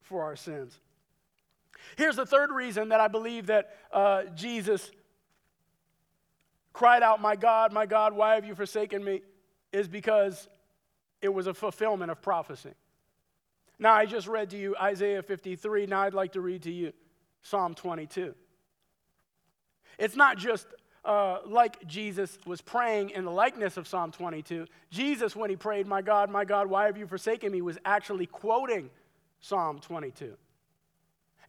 [0.02, 0.80] for our sins.
[1.98, 4.90] Here's the third reason that I believe that uh, Jesus
[6.72, 9.22] cried out, My God, my God, why have you forsaken me?
[9.74, 10.48] is because
[11.22, 12.74] it was a fulfillment of prophecy.
[13.84, 15.88] Now, I just read to you Isaiah 53.
[15.88, 16.94] Now, I'd like to read to you
[17.42, 18.34] Psalm 22.
[20.00, 20.68] It's not just
[21.04, 24.68] uh, like Jesus was praying in the likeness of Psalm 22.
[24.90, 28.26] Jesus, when he prayed, My God, my God, why have you forsaken me, was actually
[28.26, 28.90] quoting
[29.42, 30.38] Psalm 22.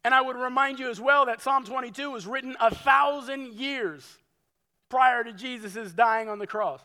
[0.03, 4.19] And I would remind you as well that Psalm 22 was written a thousand years
[4.89, 6.81] prior to Jesus' dying on the cross.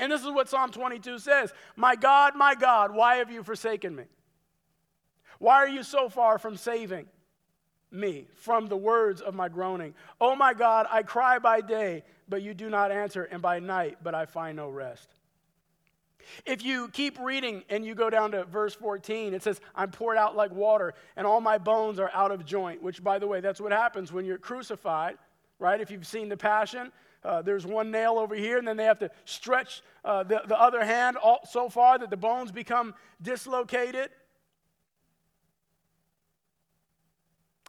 [0.00, 3.94] And this is what Psalm 22 says My God, my God, why have you forsaken
[3.94, 4.06] me?
[5.42, 7.06] Why are you so far from saving
[7.90, 9.92] me from the words of my groaning?
[10.20, 13.98] Oh my God, I cry by day, but you do not answer, and by night,
[14.04, 15.08] but I find no rest.
[16.46, 20.16] If you keep reading and you go down to verse 14, it says, I'm poured
[20.16, 23.40] out like water, and all my bones are out of joint, which, by the way,
[23.40, 25.18] that's what happens when you're crucified,
[25.58, 25.80] right?
[25.80, 26.92] If you've seen the Passion,
[27.24, 30.60] uh, there's one nail over here, and then they have to stretch uh, the, the
[30.60, 34.10] other hand all, so far that the bones become dislocated.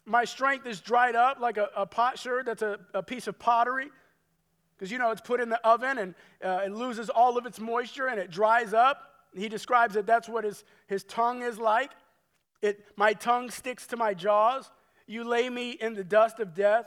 [0.06, 3.90] My strength is dried up like a, a potsherd that's a, a piece of pottery
[4.76, 7.60] because you know it's put in the oven and uh, it loses all of its
[7.60, 9.02] moisture and it dries up.
[9.34, 11.92] He describes that that's what his, his tongue is like.
[12.62, 14.70] It, my tongue sticks to my jaws.
[15.08, 16.86] You lay me in the dust of death,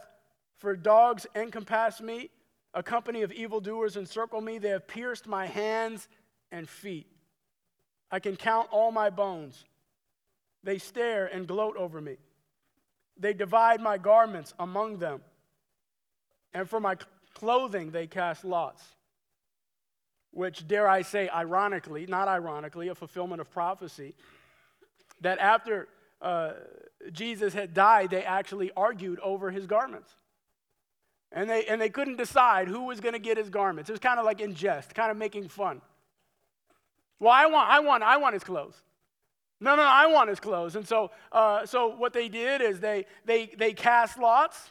[0.59, 2.31] for dogs encompass me.
[2.74, 4.59] A company of evildoers encircle me.
[4.59, 6.09] They have pierced my hands
[6.52, 7.07] and feet.
[8.11, 9.64] I can count all my bones.
[10.62, 12.16] They stare and gloat over me.
[13.18, 15.20] They divide my garments among them.
[16.52, 16.96] And for my
[17.35, 18.83] clothing they cast lots,
[20.31, 24.14] which, dare I say, ironically, not ironically, a fulfillment of prophecy,
[25.22, 25.88] that after
[26.20, 26.52] uh,
[27.12, 30.11] Jesus had died, they actually argued over his garments.
[31.33, 33.90] And they, and they couldn't decide who was going to get his garments.
[33.90, 35.81] It was kind of like in jest, kind of making fun.
[37.18, 38.76] Well, I want, I want, I want his clothes.
[39.61, 40.77] No, no, I want his clothes.
[40.77, 44.71] And so, uh, so what they did is they, they, they cast lots.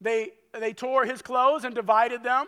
[0.00, 2.46] They they tore his clothes and divided them.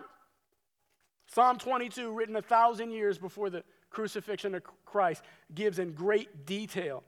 [1.27, 5.23] Psalm 22, written a thousand years before the crucifixion of Christ,
[5.55, 7.03] gives in great detail.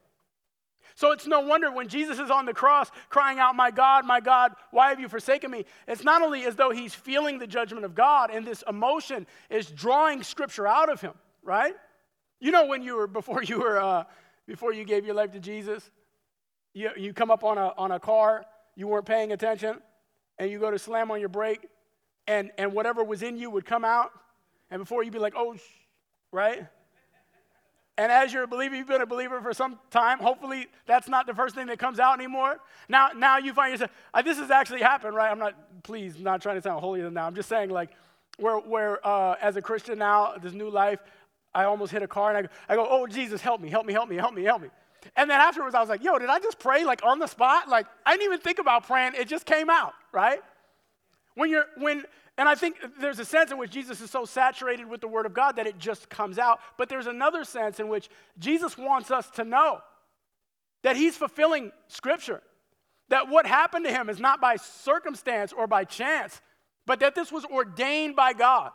[0.95, 4.21] So it's no wonder when Jesus is on the cross crying out, My God, my
[4.21, 5.65] God, why have you forsaken me?
[5.89, 9.67] It's not only as though he's feeling the judgment of God and this emotion is
[9.67, 11.75] drawing scripture out of him, right?
[12.43, 14.03] You know, when you were, before you were, uh,
[14.49, 15.93] before you gave your life to Jesus,
[16.75, 19.79] you, you come up on a, on a car, you weren't paying attention,
[20.40, 21.69] and you go to slam on your brake,
[22.27, 24.11] and, and whatever was in you would come out,
[24.73, 25.55] and before you'd be like, oh,
[26.33, 26.67] right?
[27.97, 30.19] And as you're a believer, you've been a believer for some time.
[30.19, 32.59] Hopefully, that's not the first thing that comes out anymore.
[32.88, 35.31] Now, now you find yourself, uh, this has actually happened, right?
[35.31, 37.25] I'm not, please, not trying to sound holier than now.
[37.25, 37.90] I'm just saying, like,
[38.38, 40.99] where, where uh, as a Christian now, this new life,
[41.55, 43.87] I almost hit a car and I go, I go, oh, Jesus, help me, help
[43.87, 44.69] me, help me, help me, help me.
[45.17, 47.69] And then afterwards, I was like, yo, did I just pray like on the spot?
[47.69, 49.13] Like, I didn't even think about praying.
[49.19, 50.40] It just came out, right?
[51.35, 52.05] When you're, when,
[52.38, 55.27] and I think there's a sense in which Jesus is so saturated with the Word
[55.27, 56.61] of God that it just comes out.
[56.79, 59.81] But there's another sense in which Jesus wants us to know
[60.83, 62.42] that He's fulfilling Scripture.
[63.13, 66.40] that what happened to him is not by circumstance or by chance,
[66.87, 68.71] but that this was ordained by God.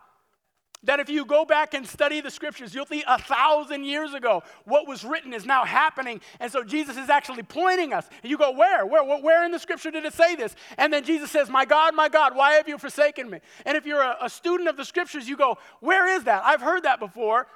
[0.83, 4.43] That if you go back and study the scriptures, you'll see a thousand years ago
[4.65, 6.21] what was written is now happening.
[6.39, 8.07] And so Jesus is actually pointing us.
[8.21, 8.85] And you go, where?
[8.85, 9.03] Where?
[9.03, 10.55] Where in the scripture did it say this?
[10.77, 13.39] And then Jesus says, My God, my God, why have you forsaken me?
[13.65, 16.43] And if you're a, a student of the scriptures, you go, Where is that?
[16.45, 17.47] I've heard that before.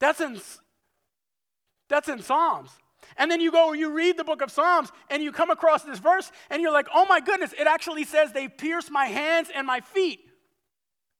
[0.00, 0.40] That's in,
[1.88, 2.70] that's in Psalms.
[3.16, 5.98] And then you go, you read the book of Psalms, and you come across this
[5.98, 9.66] verse, and you're like, oh my goodness, it actually says they pierced my hands and
[9.66, 10.20] my feet.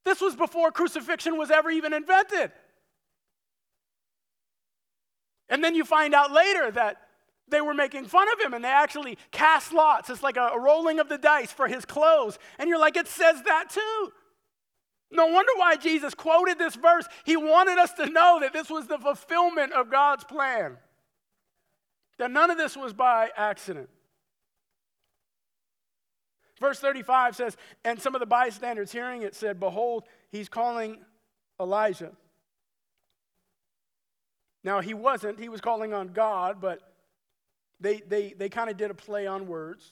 [0.04, 2.52] This was before crucifixion was ever even invented.
[5.48, 6.96] And then you find out later that
[7.48, 10.10] they were making fun of him and they actually cast lots.
[10.10, 12.38] It's like a, rolling of the dice for his clothes.
[12.58, 14.12] And you're like, it says that too.
[15.10, 17.06] No wonder why Jesus quoted this verse.
[17.24, 20.78] He wanted us to know that this was the fulfillment of God's plan,
[22.18, 23.90] that none of this was by accident.
[26.62, 30.98] Verse 35 says, And some of the bystanders hearing it said, Behold, he's calling
[31.60, 32.12] Elijah.
[34.62, 36.78] Now, he wasn't, he was calling on God, but
[37.80, 39.90] they, they, they kind of did a play on words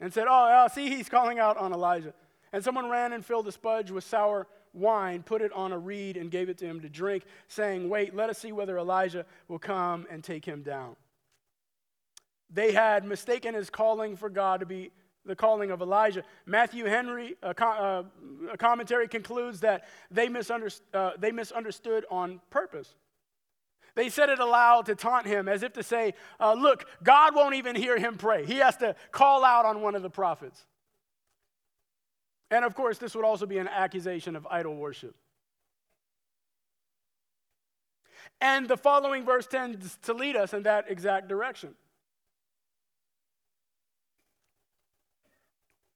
[0.00, 2.12] and said, oh, see, he's calling out on Elijah.
[2.52, 6.16] And someone ran and filled a sponge with sour wine, put it on a reed,
[6.16, 9.60] and gave it to him to drink, saying, Wait, let us see whether Elijah will
[9.60, 10.96] come and take him down.
[12.50, 14.90] They had mistaken his calling for God to be
[15.26, 16.22] the calling of Elijah.
[16.46, 18.04] Matthew Henry, a, uh,
[18.52, 22.94] a commentary concludes that they, misunderstood, uh, they misunderstood on purpose.
[23.94, 27.54] They said it aloud to taunt him, as if to say, uh, Look, God won't
[27.54, 28.44] even hear him pray.
[28.44, 30.64] He has to call out on one of the prophets.
[32.50, 35.14] And of course, this would also be an accusation of idol worship.
[38.40, 41.74] And the following verse tends to lead us in that exact direction.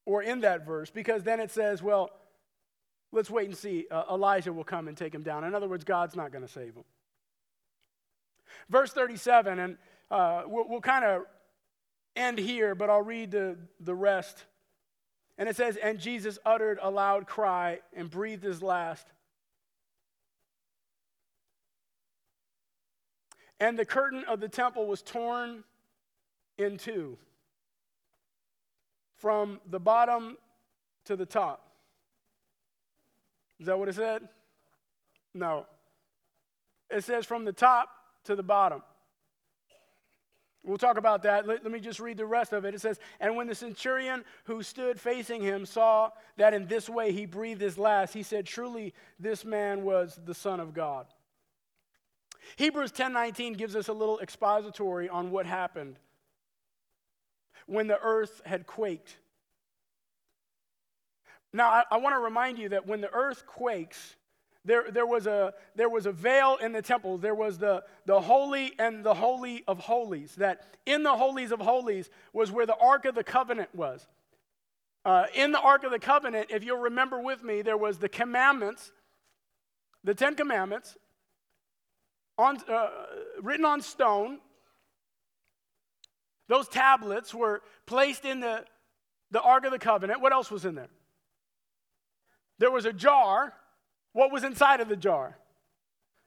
[0.04, 2.10] Or in that verse because then it says, well,
[3.12, 3.86] let's wait and see.
[3.90, 5.44] Uh, Elijah will come and take him down.
[5.44, 6.84] In other words, God's not going to save him.
[8.68, 9.76] Verse 37, and
[10.10, 11.22] uh, we'll, we'll kind of
[12.16, 14.44] end here, but I'll read the, the rest.
[15.38, 19.06] And it says, And Jesus uttered a loud cry and breathed his last.
[23.58, 25.64] And the curtain of the temple was torn
[26.56, 27.18] in two
[29.20, 30.36] from the bottom
[31.04, 31.70] to the top.
[33.60, 34.22] Is that what it said?
[35.34, 35.66] No.
[36.90, 37.90] It says from the top
[38.24, 38.82] to the bottom.
[40.64, 41.46] We'll talk about that.
[41.46, 42.74] Let, let, me just read the rest of it.
[42.74, 47.12] It says, And when the centurion who stood facing him saw that in this way
[47.12, 51.06] he breathed his last, he said, Truly, this man was the Son of God.
[52.56, 55.98] Hebrews 10:19 gives us a little expository on what happened
[57.70, 59.16] when the earth had quaked.
[61.52, 64.16] Now, I, I want to remind you that when the earth quakes,
[64.64, 67.16] there, there, was a, there was a veil in the temple.
[67.16, 70.34] There was the, the holy and the holy of holies.
[70.36, 74.06] That in the holies of holies was where the Ark of the Covenant was.
[75.04, 78.08] Uh, in the Ark of the Covenant, if you'll remember with me, there was the
[78.08, 78.90] commandments,
[80.02, 80.96] the Ten Commandments,
[82.36, 82.88] on, uh,
[83.40, 84.40] written on stone,
[86.50, 88.64] those tablets were placed in the,
[89.30, 90.20] the Ark of the Covenant.
[90.20, 90.88] What else was in there?
[92.58, 93.52] There was a jar.
[94.14, 95.38] What was inside of the jar?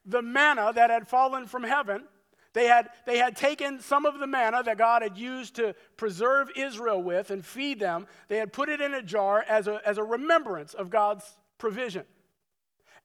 [0.06, 2.06] The manna that had fallen from heaven.
[2.54, 6.50] They had, they had taken some of the manna that God had used to preserve
[6.56, 8.08] Israel with and feed them.
[8.30, 11.26] They had put it in a jar as a, as a remembrance of God's
[11.58, 12.06] provision.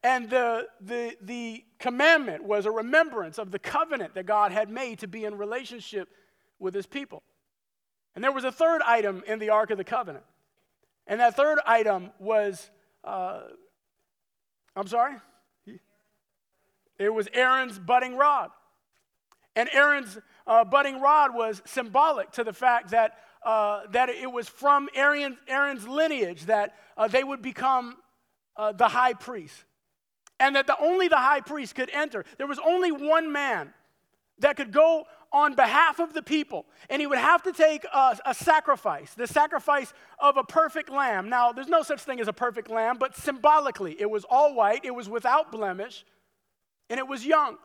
[0.05, 5.01] And the, the, the commandment was a remembrance of the covenant that God had made
[5.01, 6.09] to be in relationship
[6.59, 7.23] with his people.
[8.15, 10.25] And there was a third item in the Ark of the Covenant.
[11.07, 12.71] And that third item was,
[13.05, 13.41] uh,
[14.77, 15.15] I'm sorry?
[16.99, 18.51] It was Aaron's budding rod.
[19.55, 24.49] And Aaron's uh, budding rod was symbolic to the fact that, uh, that it was
[24.49, 27.97] from Aaron, Aaron's lineage that uh, they would become
[28.57, 29.65] uh, the high priest.
[30.41, 32.25] And that the, only the high priest could enter.
[32.37, 33.73] There was only one man
[34.41, 36.67] that could go on behalf of the people.
[36.89, 41.29] And he would have to take a, a, sacrifice, the sacrifice of a perfect lamb.
[41.29, 44.85] Now, there's no such thing as a perfect lamb, but symbolically, it was all white,
[44.85, 46.05] it was without blemish,
[46.89, 47.59] and it was young.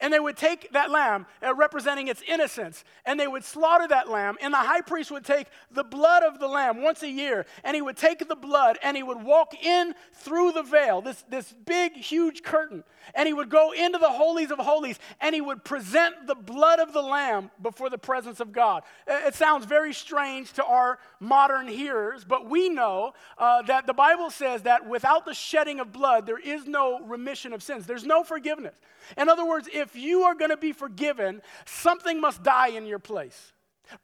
[0.00, 4.08] And they would take that lamb, uh, representing its innocence, and they would slaughter that
[4.08, 4.36] lamb.
[4.40, 7.74] And the high priest would take the blood of the lamb once a year, and
[7.74, 11.52] he would take the blood and he would walk in through the veil, this, this
[11.52, 12.84] big, huge curtain,
[13.14, 16.78] and he would go into the holies of holies, and he would present the blood
[16.78, 18.82] of the lamb before the presence of God.
[19.06, 24.30] It sounds very strange to our modern hearers, but we know uh, that the Bible
[24.30, 28.24] says that without the shedding of blood, there is no remission of sins, there's no
[28.24, 28.74] forgiveness.
[29.16, 32.98] In other words, if you are going to be forgiven, something must die in your
[32.98, 33.52] place.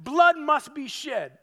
[0.00, 1.38] Blood must be shed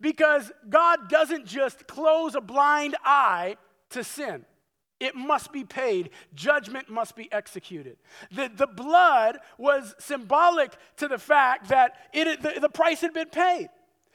[0.00, 3.56] because God doesn't just close a blind eye
[3.90, 4.44] to sin.
[5.00, 6.10] It must be paid.
[6.34, 7.96] Judgment must be executed.
[8.30, 13.30] The, the blood was symbolic to the fact that it, the, the price had been
[13.30, 13.70] paid.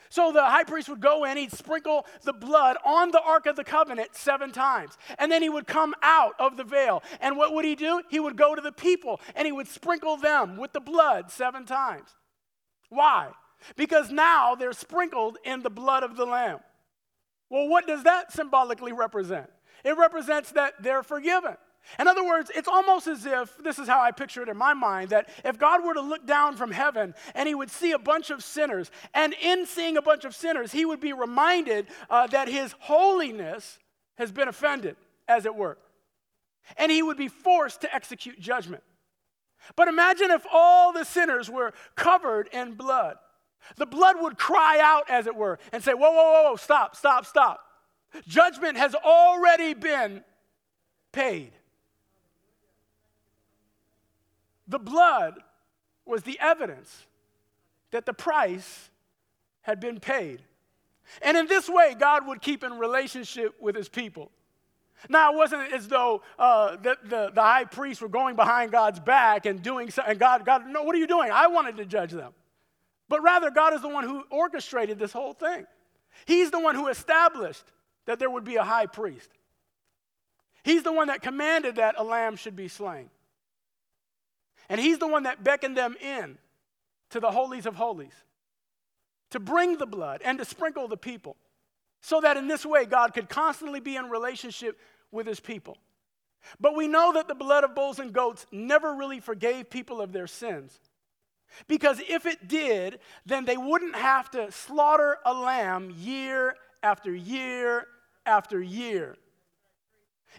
[0.10, 3.56] So the high priest would go in, he'd sprinkle the blood on the Ark of
[3.56, 4.98] the Covenant seven times.
[5.18, 7.04] And then he would come out of the veil.
[7.20, 8.02] And what would he do?
[8.10, 11.66] He would go to the people and he would sprinkle them with the blood seven
[11.66, 12.10] times.
[12.90, 13.30] Why?
[13.76, 16.60] Because now they're sprinkled in the blood of the Lamb.
[17.50, 19.50] Well, what does that symbolically represent?
[19.84, 21.58] It represents that they're forgiven.
[22.00, 24.74] In other words, it's almost as if, this is how I picture it in my
[24.74, 28.00] mind, that if God were to look down from heaven and he would see a
[28.00, 32.28] bunch of sinners, and in seeing a bunch of sinners, he would be reminded uh,
[32.28, 33.80] that his holiness
[34.18, 34.96] has been offended,
[35.28, 35.78] as it were.
[36.78, 38.84] And he would be forced to execute judgment.
[39.76, 43.18] But imagine if all the sinners were covered in blood.
[43.78, 46.96] The blood would cry out, as it were, and say, Whoa, whoa, whoa, whoa, stop,
[46.96, 47.62] stop, stop.
[48.28, 50.24] Judgment has already been
[51.12, 51.52] paid.
[54.68, 55.36] The blood
[56.06, 57.06] was the evidence
[57.92, 58.90] that the price
[59.62, 60.42] had been paid.
[61.22, 64.32] And in this way, God would keep in relationship with his people.
[65.10, 69.00] Now, it wasn't as though uh, the, the, the, high priests were going behind God's
[69.00, 70.12] back and doing something.
[70.12, 71.32] And God, God, no, what are you doing?
[71.32, 72.34] I wanted to judge them.
[73.08, 75.68] But rather, God is the one who orchestrated this whole thing.
[76.26, 77.66] He's the one who established
[78.06, 79.30] that there would be a high priest.
[80.64, 83.10] He's the one that commanded that a lamb should be slain.
[84.70, 86.38] And he's the one that beckoned them in
[87.12, 88.14] to the holies of holies
[89.32, 91.36] to bring the blood and to sprinkle the people
[92.02, 94.80] so that in this way God could constantly be in relationship
[95.12, 95.78] with his people.
[96.60, 100.14] But we know that the blood of bulls and goats never really forgave people of
[100.14, 100.80] their sins.
[101.68, 107.88] Because if it did, then they wouldn't have to slaughter a lamb year after year
[108.26, 109.16] after year.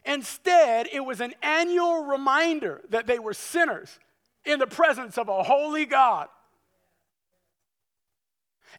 [0.04, 3.98] Instead, it was an annual reminder that they were sinners
[4.46, 6.28] in the presence of a holy God.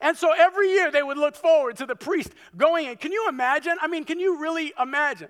[0.01, 2.97] And so every year they would look forward to the priest going in.
[2.97, 3.77] Can you imagine?
[3.81, 5.29] I mean, can you really imagine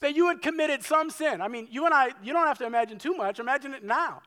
[0.00, 1.40] that you had committed some sin?
[1.40, 4.22] I mean, you and I, you don't have to imagine too much, imagine it now.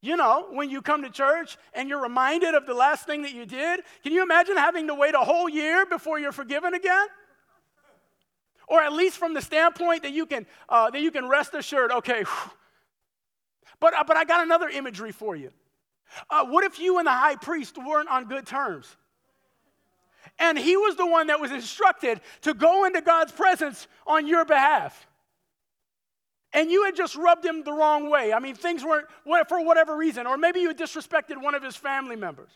[0.00, 3.32] You know, when you come to church and you're reminded of the last thing that
[3.32, 7.06] you did, can you imagine having to wait a whole year before you're forgiven again?
[8.68, 11.90] Or at least from the standpoint that you can, uh, that you can rest assured,
[11.90, 12.50] okay, whew,
[13.84, 15.50] but, uh, but I got another imagery for you.
[16.30, 18.96] Uh, what if you and the high priest weren't on good terms?
[20.38, 24.46] And he was the one that was instructed to go into God's presence on your
[24.46, 25.06] behalf.
[26.54, 28.32] And you had just rubbed him the wrong way.
[28.32, 29.06] I mean, things weren't
[29.50, 32.52] for whatever reason, or maybe you had disrespected one of his family members.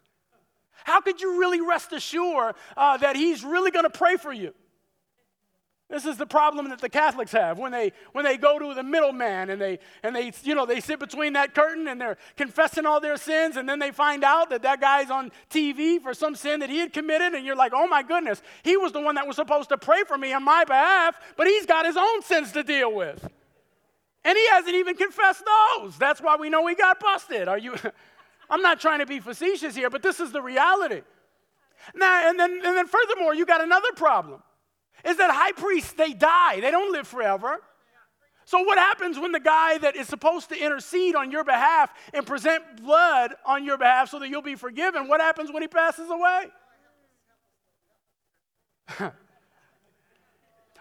[0.85, 4.55] How could you really rest assured uh, that he's really going to pray for you?
[5.91, 7.59] This is the problem that the Catholics have.
[7.59, 10.81] When they when they go to the middleman and they and they you know they
[10.81, 14.51] sit between that curtain and they're confessing all their sins and then they find out
[14.51, 17.73] that that guy's on TV for some sin that he had committed and you're like
[17.75, 20.45] oh my goodness he was the one that was supposed to pray for me on
[20.45, 23.27] my behalf but he's got his own sins to deal with.
[24.25, 25.97] And he hasn't even confessed those.
[25.97, 27.49] That's why we know he got busted.
[27.49, 27.77] Are you
[28.51, 31.01] I'm not trying to be facetious here but this is the reality.
[31.95, 34.43] Now and then and then furthermore you got another problem
[35.05, 37.61] is that high priests, they die, they don't live forever.
[38.45, 42.27] So, what happens when the guy that is supposed to intercede on your behalf and
[42.27, 46.09] present blood on your behalf so that you'll be forgiven, what happens when he passes
[46.09, 46.47] away?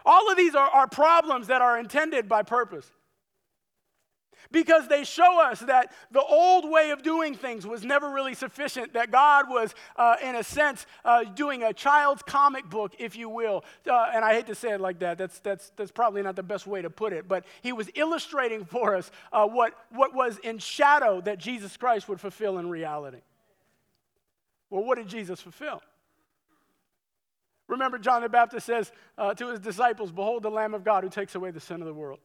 [0.05, 2.89] All of these are, are problems that are intended by purpose
[4.51, 8.93] because they show us that the old way of doing things was never really sufficient,
[8.93, 13.29] that God was, uh, in a sense, uh, doing a child's comic book, if you
[13.29, 13.63] will.
[13.89, 16.43] Uh, and I hate to say it like that, that's, that's, that's probably not the
[16.43, 20.37] best way to put it, but he was illustrating for us uh, what, what was
[20.39, 23.21] in shadow that Jesus Christ would fulfill in reality.
[24.69, 25.81] Well, what did Jesus fulfill?
[27.67, 31.09] Remember, John the Baptist says uh, to his disciples, Behold the Lamb of God who
[31.09, 32.19] takes away the sin of the world.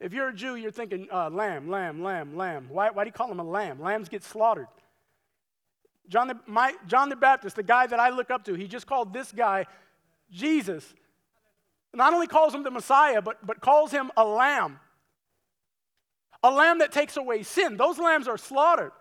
[0.00, 2.66] If you're a Jew, you're thinking uh, lamb, lamb, lamb, lamb.
[2.68, 3.80] Why, why do you call him a lamb?
[3.80, 4.66] Lambs get slaughtered.
[6.08, 8.86] John the, my, John the Baptist, the guy that I look up to, he just
[8.86, 9.66] called this guy
[10.30, 10.94] Jesus.
[11.94, 14.80] Not only calls him the Messiah, but, but calls him a lamb.
[16.42, 17.76] A lamb that takes away sin.
[17.76, 18.92] Those lambs are slaughtered.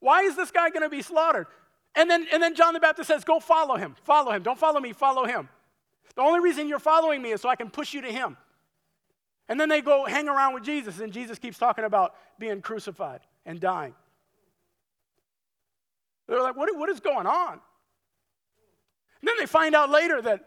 [0.00, 1.48] Why is this guy going to be slaughtered?
[1.94, 3.96] And then, and then John the Baptist says, Go follow him.
[4.04, 4.42] Follow him.
[4.42, 5.48] Don't follow me, follow him.
[6.14, 8.36] The only reason you're following me is so I can push you to him.
[9.48, 13.20] And then they go hang around with Jesus, and Jesus keeps talking about being crucified
[13.46, 13.94] and dying.
[16.28, 17.52] They're like, what, what is going on?
[17.52, 17.60] And
[19.26, 20.40] then they find out later that,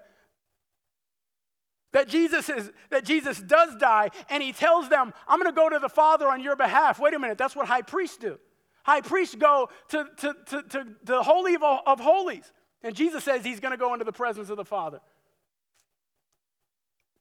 [1.94, 5.70] that, Jesus is, that Jesus does die, and he tells them, I'm going to go
[5.70, 7.00] to the Father on your behalf.
[7.00, 8.38] Wait a minute, that's what high priests do.
[8.84, 12.52] High priests go to, to, to, to the Holy of, of Holies,
[12.84, 15.02] and Jesus says he's going to go into the presence of the Father.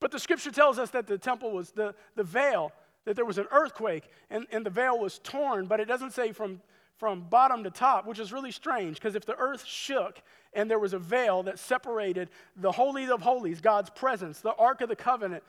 [0.01, 2.73] But the scripture tells us that the temple was the, the veil,
[3.05, 6.33] that there was an earthquake, and, and the veil was torn, but it doesn't say
[6.33, 6.61] from
[7.01, 10.21] from bottom to top, which is really strange because if the earth shook
[10.53, 14.83] and there was a veil that separated the Holy of Holies, God's presence, the Ark
[14.83, 15.43] of the Covenant,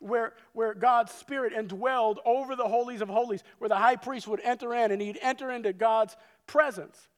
[0.00, 4.40] where, where God's Spirit indwelled over the holies of holies, where the high priest would
[4.40, 6.14] enter in and he'd enter into God's
[6.46, 7.08] presence.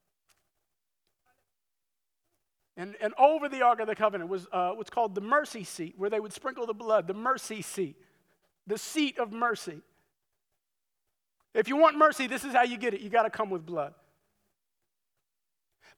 [2.80, 5.96] And, and over the Ark of the Covenant was uh, what's called the mercy seat,
[5.98, 7.94] where they would sprinkle the blood, the mercy seat,
[8.66, 9.82] the seat of mercy.
[11.52, 13.02] If you want mercy, this is how you get it.
[13.02, 13.92] You got to come with blood.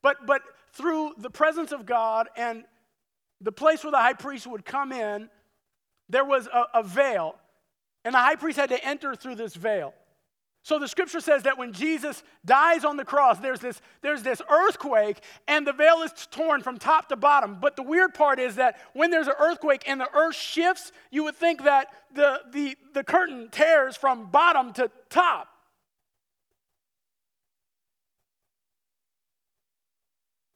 [0.01, 0.41] But, but
[0.73, 2.65] through the presence of God and
[3.39, 5.29] the place where the high priest would come in,
[6.09, 7.35] there was a, a veil.
[8.03, 9.93] And the high priest had to enter through this veil.
[10.63, 14.41] So the scripture says that when Jesus dies on the cross, there's this, there's this
[14.49, 17.57] earthquake and the veil is torn from top to bottom.
[17.59, 21.25] But the weird part is that when there's an earthquake and the earth shifts, you
[21.25, 25.49] would think that the, the, the curtain tears from bottom to top.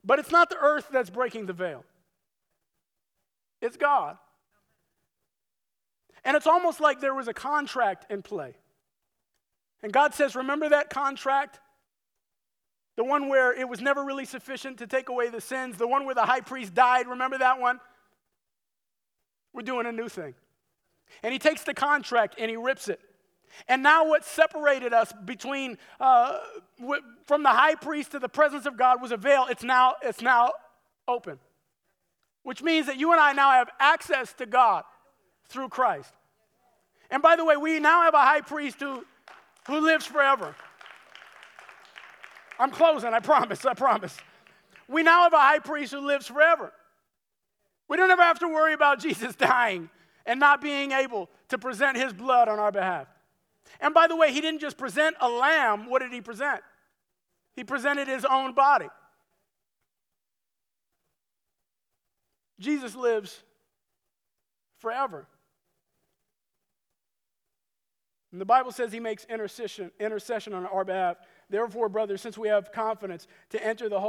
[0.05, 1.83] But it's not the earth that's breaking the veil,
[3.61, 4.17] it's God.
[6.23, 8.55] And it's almost like there was a contract in play.
[9.83, 11.59] And God says, Remember that contract?
[12.95, 16.05] The one where it was never really sufficient to take away the sins, the one
[16.05, 17.07] where the high priest died.
[17.07, 17.79] Remember that one?
[19.53, 20.33] We're doing a new thing.
[21.21, 22.99] And he takes the contract and he rips it.
[23.67, 26.37] And now, what separated us between uh,
[27.25, 29.45] from the high priest to the presence of God was a veil.
[29.49, 30.51] It's now, it's now
[31.07, 31.39] open,
[32.43, 34.83] which means that you and I now have access to God
[35.47, 36.13] through Christ.
[37.09, 39.05] And by the way, we now have a high priest who
[39.67, 40.55] who lives forever.
[42.59, 44.17] I'm closing, I promise, I promise.
[44.87, 46.71] We now have a high priest who lives forever.
[47.87, 49.89] We don't ever have to worry about Jesus dying
[50.25, 53.07] and not being able to present his blood on our behalf.
[53.79, 56.61] And by the way, he didn't just present a lamb, what did he present?
[57.55, 58.87] He presented his own body.
[62.59, 63.43] Jesus lives
[64.79, 65.27] forever.
[68.31, 71.17] And the Bible says he makes intercession, intercession on our behalf.
[71.49, 73.99] Therefore, brothers, since we have confidence to enter the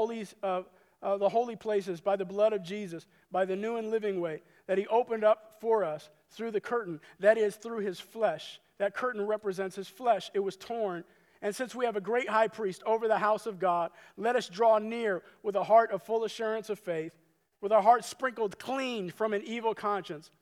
[0.43, 0.69] of
[1.01, 4.43] uh, the holy places by the blood of Jesus, by the new and living way
[4.66, 8.61] that he opened up for us through the curtain, that is, through his flesh.
[8.79, 10.31] That curtain represents his flesh.
[10.35, 11.05] It was torn.
[11.41, 14.49] And since we have a great high priest over the house of God, let us
[14.49, 17.12] draw near with a heart of full assurance of faith,
[17.61, 20.33] with our hearts sprinkled clean from an evil conscience,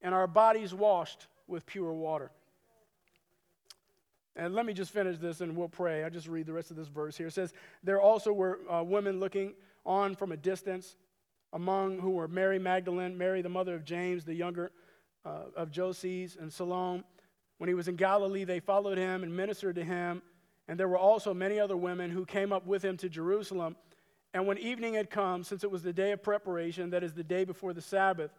[0.00, 2.30] and our bodies washed with pure water.
[4.38, 6.04] And let me just finish this and we'll pray.
[6.04, 7.26] I just read the rest of this verse here.
[7.26, 10.94] It says, There also were uh, women looking on from a distance,
[11.52, 14.70] among who were Mary Magdalene, Mary the mother of James, the younger
[15.26, 17.02] uh, of Joses, and Salome.
[17.58, 20.22] When he was in Galilee, they followed him and ministered to him.
[20.68, 23.74] And there were also many other women who came up with him to Jerusalem.
[24.34, 27.24] And when evening had come, since it was the day of preparation, that is the
[27.24, 28.30] day before the Sabbath,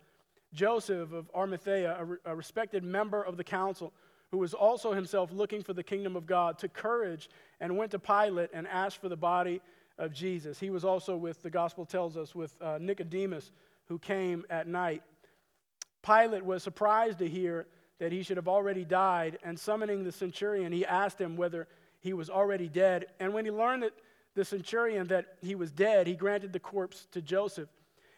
[0.54, 3.92] Joseph of Arimathea, a, re- a respected member of the council,
[4.32, 8.00] who was also himself looking for the kingdom of God, took courage and went to
[8.00, 9.62] Pilate and asked for the body
[9.98, 10.60] of Jesus.
[10.60, 13.52] He was also with, the gospel tells us, with uh, Nicodemus,
[13.88, 15.04] who came at night.
[16.04, 17.66] Pilate was surprised to hear
[18.00, 21.68] that he should have already died, and summoning the centurion, he asked him whether
[22.00, 23.08] he was already dead.
[23.20, 23.94] And when he learned that
[24.36, 27.68] the centurion that he was dead, he granted the corpse to Joseph.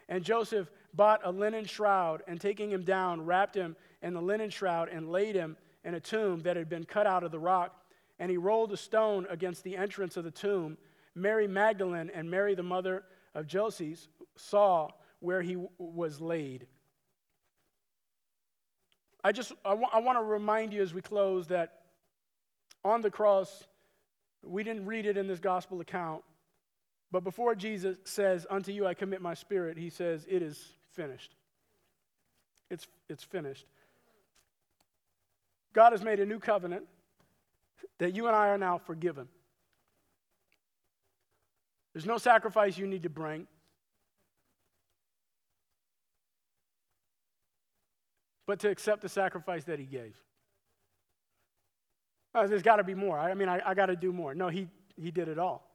[0.08, 4.50] And Joseph bought a linen shroud, and taking him down, wrapped him in the linen
[4.50, 7.74] shroud, and laid him in a tomb that had been cut out of the rock,
[8.18, 10.76] and he rolled a stone against the entrance of the tomb.
[11.14, 13.04] Mary Magdalene and Mary, the mother
[13.34, 14.88] of Joses, saw
[15.20, 16.66] where he was laid.
[19.24, 21.82] I just I, want to remind you as we close that
[22.84, 23.64] on the cross,
[24.42, 26.24] we didn't read it in this gospel account,
[27.12, 31.36] but before Jesus says, Unto you I commit my spirit, he says, It is finished.
[32.70, 33.66] It's, it's finished.
[35.72, 36.84] God has made a new covenant
[37.98, 39.28] that you and I are now forgiven.
[41.92, 43.46] There's no sacrifice you need to bring.
[48.46, 50.16] But to accept the sacrifice that he gave.
[52.34, 53.18] Oh, there's got to be more.
[53.18, 54.34] I mean, I, I got to do more.
[54.34, 54.68] No, he,
[55.00, 55.70] he did it all.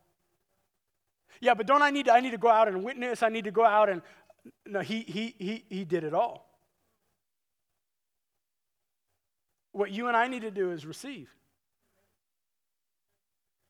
[1.39, 3.21] Yeah, but don't I need to, I need to go out and witness?
[3.21, 4.01] I need to go out and
[4.65, 6.46] no, he he he he did it all.
[9.77, 11.29] What you and I need to do is receive.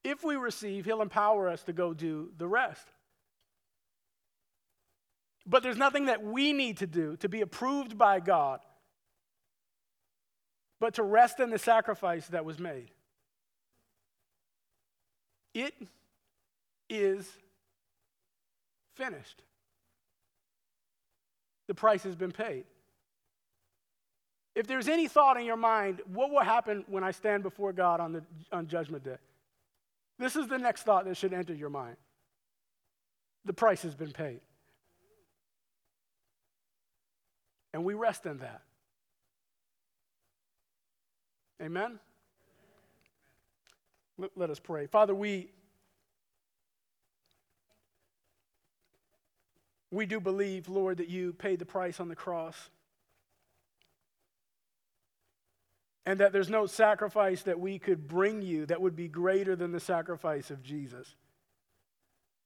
[0.05, 2.87] If we receive, he'll empower us to go do the rest.
[5.45, 8.61] But there's nothing that we need to do to be approved by God
[10.79, 12.91] but to rest in the sacrifice that was made.
[15.53, 15.73] It
[16.89, 17.27] is
[18.93, 19.41] finished.
[21.67, 22.63] The price has been paid.
[24.57, 27.99] If there's any thought in your mind, what will happen when I stand before God
[27.99, 29.17] on, the, on Judgment Day?
[30.17, 31.95] This is the next thought that should enter your mind.
[33.45, 34.39] The price has been paid.
[37.71, 38.63] And we rest in that.
[41.61, 41.99] Amen?
[44.35, 44.87] Let us pray.
[44.87, 45.51] Father, we,
[49.91, 52.71] we do believe, Lord, that you paid the price on the cross.
[56.07, 59.71] And that there's no sacrifice that we could bring you that would be greater than
[59.71, 61.15] the sacrifice of Jesus.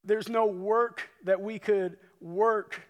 [0.04, 2.82] There's no work that we could work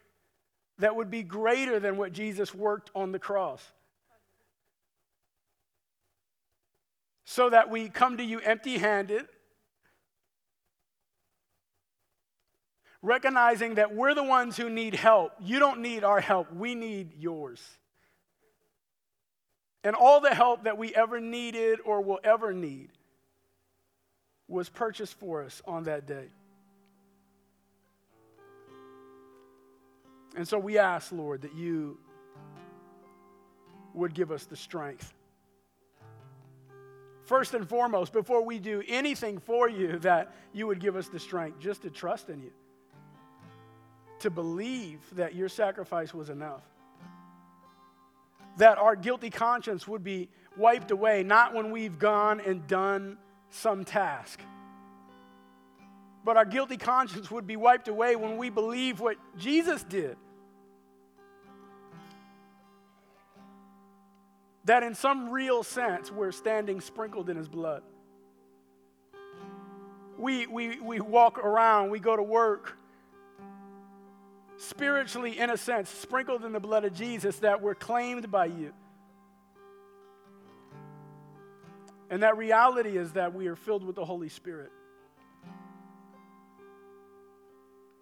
[0.80, 3.62] that would be greater than what Jesus worked on the cross.
[7.32, 9.26] so that we come to you empty handed,
[13.02, 15.32] recognizing that we're the ones who need help.
[15.40, 17.62] You don't need our help, we need yours.
[19.84, 22.90] And all the help that we ever needed or will ever need
[24.48, 26.28] was purchased for us on that day.
[30.36, 31.98] And so we ask, Lord, that you
[33.94, 35.14] would give us the strength
[37.32, 41.18] first and foremost, before we do anything for you, that you would give us the
[41.18, 42.52] strength just to trust in you,
[44.20, 46.64] to believe that your sacrifice was enough,
[48.58, 53.18] that our guilty conscience would be wiped away, not when we've gone and done
[53.50, 54.40] some task.
[56.24, 60.18] But our guilty conscience would be wiped away when we believe what Jesus did.
[64.66, 67.84] that in some real sense we're standing sprinkled in his blood.
[70.18, 72.78] We, we, we walk around, we go to work,
[74.62, 78.72] spiritually, in a sense, sprinkled in the blood of Jesus, that we're claimed by you.
[82.10, 84.72] And that reality is that we are filled with the Holy Spirit,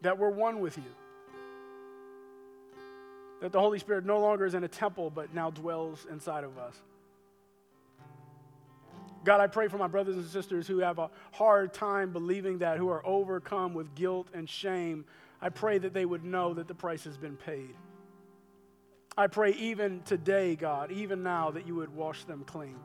[0.01, 0.83] that we're one with you.
[3.41, 6.57] That the Holy Spirit no longer is in a temple, but now dwells inside of
[6.57, 6.75] us.
[9.23, 12.77] God, I pray for my brothers and sisters who have a hard time believing that,
[12.77, 15.05] who are overcome with guilt and shame.
[15.41, 17.75] I pray that they would know that the price has been paid.
[19.17, 22.77] I pray even today, God, even now, that you would wash them clean.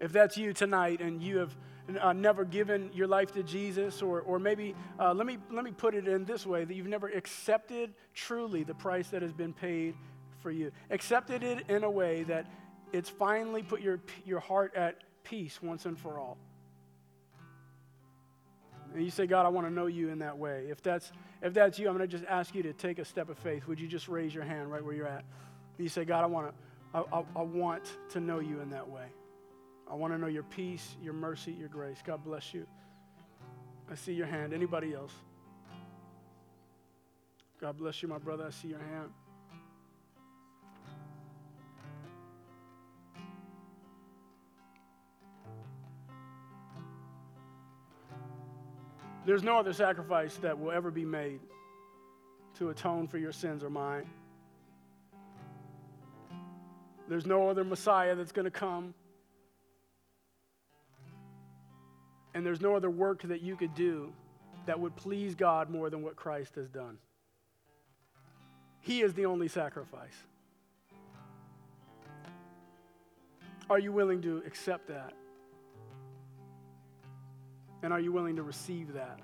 [0.00, 1.56] If that's you tonight and you have
[2.00, 5.70] uh, never given your life to Jesus, or, or maybe uh, let, me, let me
[5.70, 9.52] put it in this way that you've never accepted truly the price that has been
[9.52, 9.94] paid
[10.40, 10.72] for you.
[10.90, 12.46] Accepted it in a way that
[12.92, 16.38] it's finally put your, your heart at peace once and for all.
[18.94, 20.66] And you say, God, I want to know you in that way.
[20.70, 21.10] If that's,
[21.42, 23.66] if that's you, I'm going to just ask you to take a step of faith.
[23.66, 25.24] Would you just raise your hand right where you're at?
[25.76, 26.54] And you say, God, I want to,
[26.94, 29.06] I, I, I want to know you in that way.
[29.90, 31.98] I want to know your peace, your mercy, your grace.
[32.06, 32.66] God bless you.
[33.90, 34.54] I see your hand.
[34.54, 35.12] Anybody else?
[37.60, 38.46] God bless you, my brother.
[38.46, 39.10] I see your hand.
[49.26, 51.40] There's no other sacrifice that will ever be made
[52.58, 54.06] to atone for your sins or mine.
[57.08, 58.94] There's no other Messiah that's going to come
[62.34, 64.12] And there's no other work that you could do
[64.66, 66.98] that would please God more than what Christ has done.
[68.80, 70.16] He is the only sacrifice.
[73.70, 75.14] Are you willing to accept that?
[77.84, 79.20] And are you willing to receive that?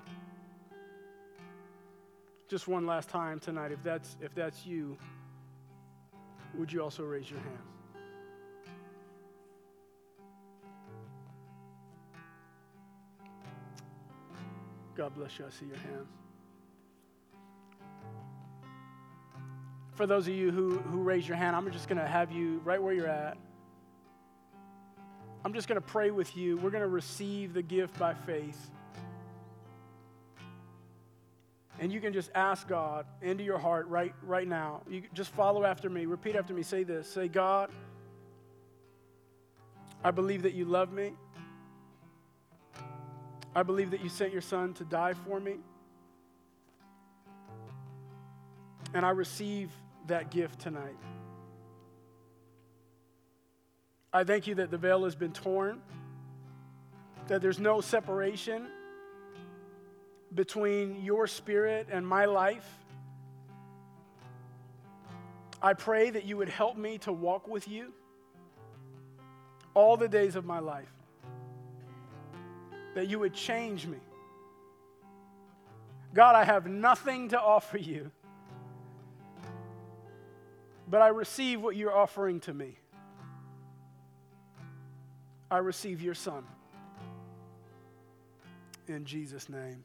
[2.47, 4.99] Just one last time tonight, if that's, if that's you,
[6.59, 7.59] would you also raise your hand?
[14.95, 15.47] God bless you.
[15.47, 16.07] I see your hand.
[19.95, 22.61] For those of you who, who raise your hand, I'm just going to have you
[22.63, 23.39] right where you're at.
[25.45, 26.57] I'm just going to pray with you.
[26.59, 28.71] We're going to receive the gift by faith.
[31.79, 34.83] And you can just ask God into your heart right, right now.
[34.89, 36.05] You just follow after me.
[36.05, 36.63] Repeat after me.
[36.63, 37.09] Say this.
[37.11, 37.71] Say, God,
[40.05, 41.13] I believe that you love me.
[43.55, 45.57] I believe that you sent your son to die for me.
[48.93, 49.71] And I receive
[50.07, 50.97] that gift tonight.
[54.13, 55.81] I thank you that the veil has been torn,
[57.29, 58.67] that there's no separation
[60.35, 62.69] between your spirit and my life.
[65.63, 67.93] I pray that you would help me to walk with you
[69.75, 70.93] all the days of my life,
[72.97, 73.99] that you would change me.
[76.13, 78.11] God, I have nothing to offer you,
[80.89, 82.80] but I receive what you're offering to me.
[85.51, 86.45] I receive your Son.
[88.87, 89.85] In Jesus' name.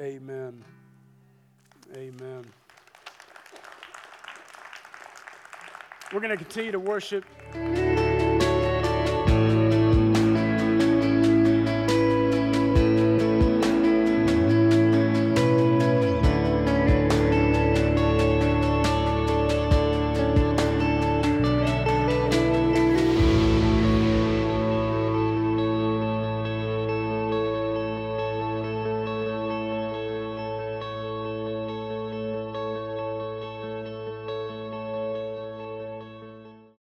[0.00, 0.64] Amen.
[1.96, 2.44] Amen.
[6.12, 7.24] We're going to continue to worship.